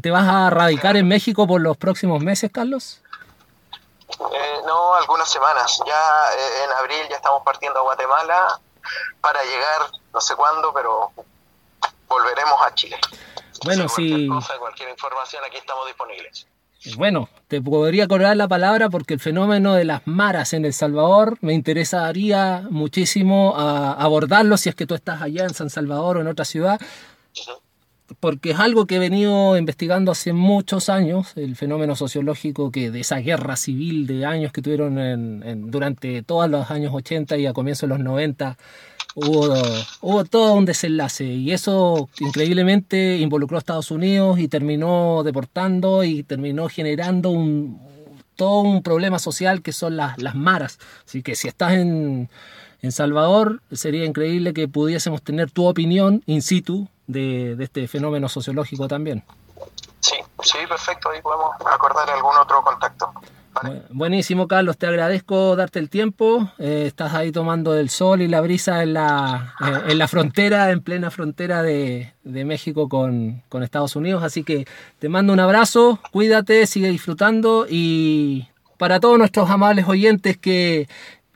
¿Te 0.00 0.10
vas 0.10 0.28
a 0.28 0.50
radicar 0.50 0.96
en 0.96 1.08
México 1.08 1.46
por 1.46 1.60
los 1.60 1.76
próximos 1.76 2.22
meses, 2.22 2.50
Carlos? 2.52 2.99
Algunas 5.10 5.28
semanas. 5.28 5.82
Ya 5.84 5.92
eh, 6.38 6.64
en 6.66 6.70
abril 6.70 7.00
ya 7.10 7.16
estamos 7.16 7.42
partiendo 7.42 7.80
a 7.80 7.82
Guatemala 7.82 8.60
para 9.20 9.42
llegar, 9.42 9.90
no 10.14 10.20
sé 10.20 10.36
cuándo, 10.36 10.72
pero 10.72 11.10
volveremos 12.06 12.54
a 12.64 12.72
Chile. 12.76 12.96
Bueno, 13.64 13.86
cualquier 13.86 14.20
sí. 14.20 14.28
cosa, 14.28 14.56
cualquier 14.58 14.88
información, 14.90 15.42
aquí 15.44 15.56
estamos 15.56 15.84
disponibles. 15.88 16.46
Bueno, 16.96 17.28
te 17.48 17.60
podría 17.60 18.06
cobrar 18.06 18.36
la 18.36 18.46
palabra 18.46 18.88
porque 18.88 19.14
el 19.14 19.20
fenómeno 19.20 19.74
de 19.74 19.84
las 19.84 20.06
maras 20.06 20.52
en 20.52 20.64
El 20.64 20.72
Salvador 20.72 21.38
me 21.40 21.54
interesaría 21.54 22.62
muchísimo 22.70 23.56
a 23.56 23.94
abordarlo 23.94 24.56
si 24.58 24.68
es 24.68 24.76
que 24.76 24.86
tú 24.86 24.94
estás 24.94 25.22
allá 25.22 25.42
en 25.42 25.54
San 25.54 25.70
Salvador 25.70 26.18
o 26.18 26.20
en 26.20 26.28
otra 26.28 26.44
ciudad, 26.44 26.80
porque 28.20 28.50
es 28.50 28.58
algo 28.58 28.86
que 28.86 28.96
he 28.96 28.98
venido 28.98 29.56
investigando 29.56 30.12
hace 30.12 30.34
muchos 30.34 30.90
años, 30.90 31.32
el 31.36 31.56
fenómeno 31.56 31.96
sociológico 31.96 32.70
que 32.70 32.90
de 32.90 33.00
esa 33.00 33.16
guerra 33.16 33.56
civil 33.56 34.06
de 34.06 34.26
años 34.26 34.52
que 34.52 34.60
tuvieron 34.60 35.70
durante 35.70 36.22
todos 36.22 36.48
los 36.48 36.70
años 36.70 36.92
80 36.94 37.38
y 37.38 37.46
a 37.46 37.54
comienzos 37.54 37.88
de 37.88 37.96
los 37.96 38.04
90. 38.04 38.58
Hubo, 39.16 40.24
todo 40.24 40.54
un 40.54 40.66
desenlace 40.66 41.24
y 41.24 41.50
eso 41.50 42.08
increíblemente 42.20 43.16
involucró 43.16 43.56
a 43.56 43.58
Estados 43.58 43.90
Unidos 43.90 44.38
y 44.38 44.46
terminó 44.46 45.22
deportando 45.24 46.04
y 46.04 46.22
terminó 46.22 46.68
generando 46.68 47.32
todo 48.36 48.60
un 48.60 48.82
problema 48.82 49.18
social 49.18 49.62
que 49.62 49.72
son 49.72 49.96
las, 49.96 50.22
las 50.22 50.34
maras. 50.34 50.78
Así 51.06 51.22
que 51.22 51.34
si 51.34 51.48
estás 51.48 51.72
en, 51.72 52.28
en 52.82 52.92
Salvador, 52.92 53.62
sería 53.72 54.04
increíble 54.04 54.52
que 54.52 54.68
pudiésemos 54.68 55.22
tener 55.22 55.50
tu 55.50 55.66
opinión 55.66 56.22
in 56.26 56.42
situ 56.42 56.88
de, 57.12 57.56
de 57.56 57.64
este 57.64 57.86
fenómeno 57.88 58.28
sociológico 58.28 58.88
también. 58.88 59.24
Sí, 60.00 60.16
Sí, 60.42 60.58
perfecto, 60.68 61.10
ahí 61.10 61.20
podemos 61.20 61.50
acordar 61.66 62.08
algún 62.10 62.36
otro 62.36 62.62
contacto. 62.62 63.12
Vale. 63.52 63.82
Buenísimo, 63.90 64.46
Carlos, 64.46 64.78
te 64.78 64.86
agradezco 64.86 65.56
darte 65.56 65.80
el 65.80 65.90
tiempo. 65.90 66.48
Eh, 66.58 66.84
estás 66.86 67.14
ahí 67.14 67.32
tomando 67.32 67.76
el 67.76 67.90
sol 67.90 68.22
y 68.22 68.28
la 68.28 68.40
brisa 68.40 68.82
en 68.82 68.94
la, 68.94 69.54
eh, 69.60 69.90
en 69.90 69.98
la 69.98 70.06
frontera, 70.06 70.70
en 70.70 70.80
plena 70.82 71.10
frontera 71.10 71.62
de, 71.62 72.14
de 72.22 72.44
México 72.44 72.88
con, 72.88 73.42
con 73.48 73.62
Estados 73.62 73.96
Unidos. 73.96 74.22
Así 74.22 74.44
que 74.44 74.66
te 74.98 75.08
mando 75.08 75.32
un 75.32 75.40
abrazo, 75.40 75.98
cuídate, 76.12 76.66
sigue 76.66 76.88
disfrutando 76.88 77.66
y 77.68 78.48
para 78.78 79.00
todos 79.00 79.18
nuestros 79.18 79.50
amables 79.50 79.86
oyentes 79.88 80.38
que 80.38 80.88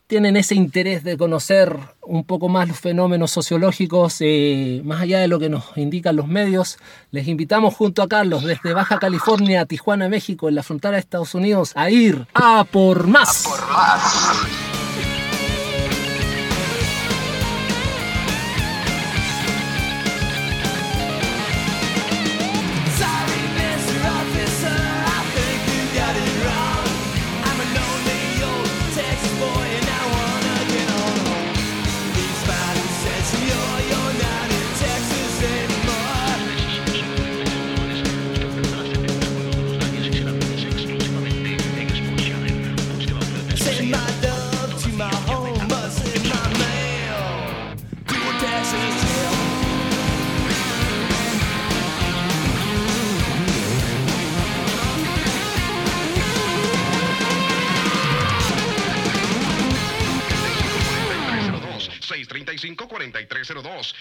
tienen 0.06 0.36
ese 0.36 0.54
interés 0.54 1.02
de 1.02 1.16
conocer 1.16 1.76
un 2.02 2.24
poco 2.24 2.48
más 2.48 2.68
los 2.68 2.78
fenómenos 2.78 3.30
sociológicos, 3.30 4.18
eh, 4.20 4.82
más 4.84 5.00
allá 5.00 5.20
de 5.20 5.28
lo 5.28 5.38
que 5.38 5.48
nos 5.48 5.64
indican 5.76 6.16
los 6.16 6.28
medios, 6.28 6.78
les 7.10 7.26
invitamos 7.26 7.74
junto 7.74 8.02
a 8.02 8.08
Carlos 8.08 8.44
desde 8.44 8.74
Baja 8.74 8.98
California, 8.98 9.64
Tijuana, 9.64 10.08
México, 10.08 10.48
en 10.48 10.56
la 10.56 10.62
frontera 10.62 10.92
de 10.92 11.00
Estados 11.00 11.34
Unidos, 11.34 11.72
a 11.74 11.90
ir 11.90 12.26
a. 12.34 12.64
Por 12.64 13.06
más. 13.06 13.44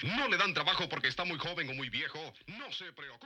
No 0.04 0.28
le 0.28 0.38
dan 0.38 0.54
trabajo 0.54 0.88
porque 0.90 1.08
está 1.08 1.24
muy 1.26 1.38
joven 1.38 1.70
o 1.70 1.74
muy 1.74 1.90
viejo. 1.90 2.20
No 2.48 2.72
se 2.72 2.92
preocupe. 2.94 3.23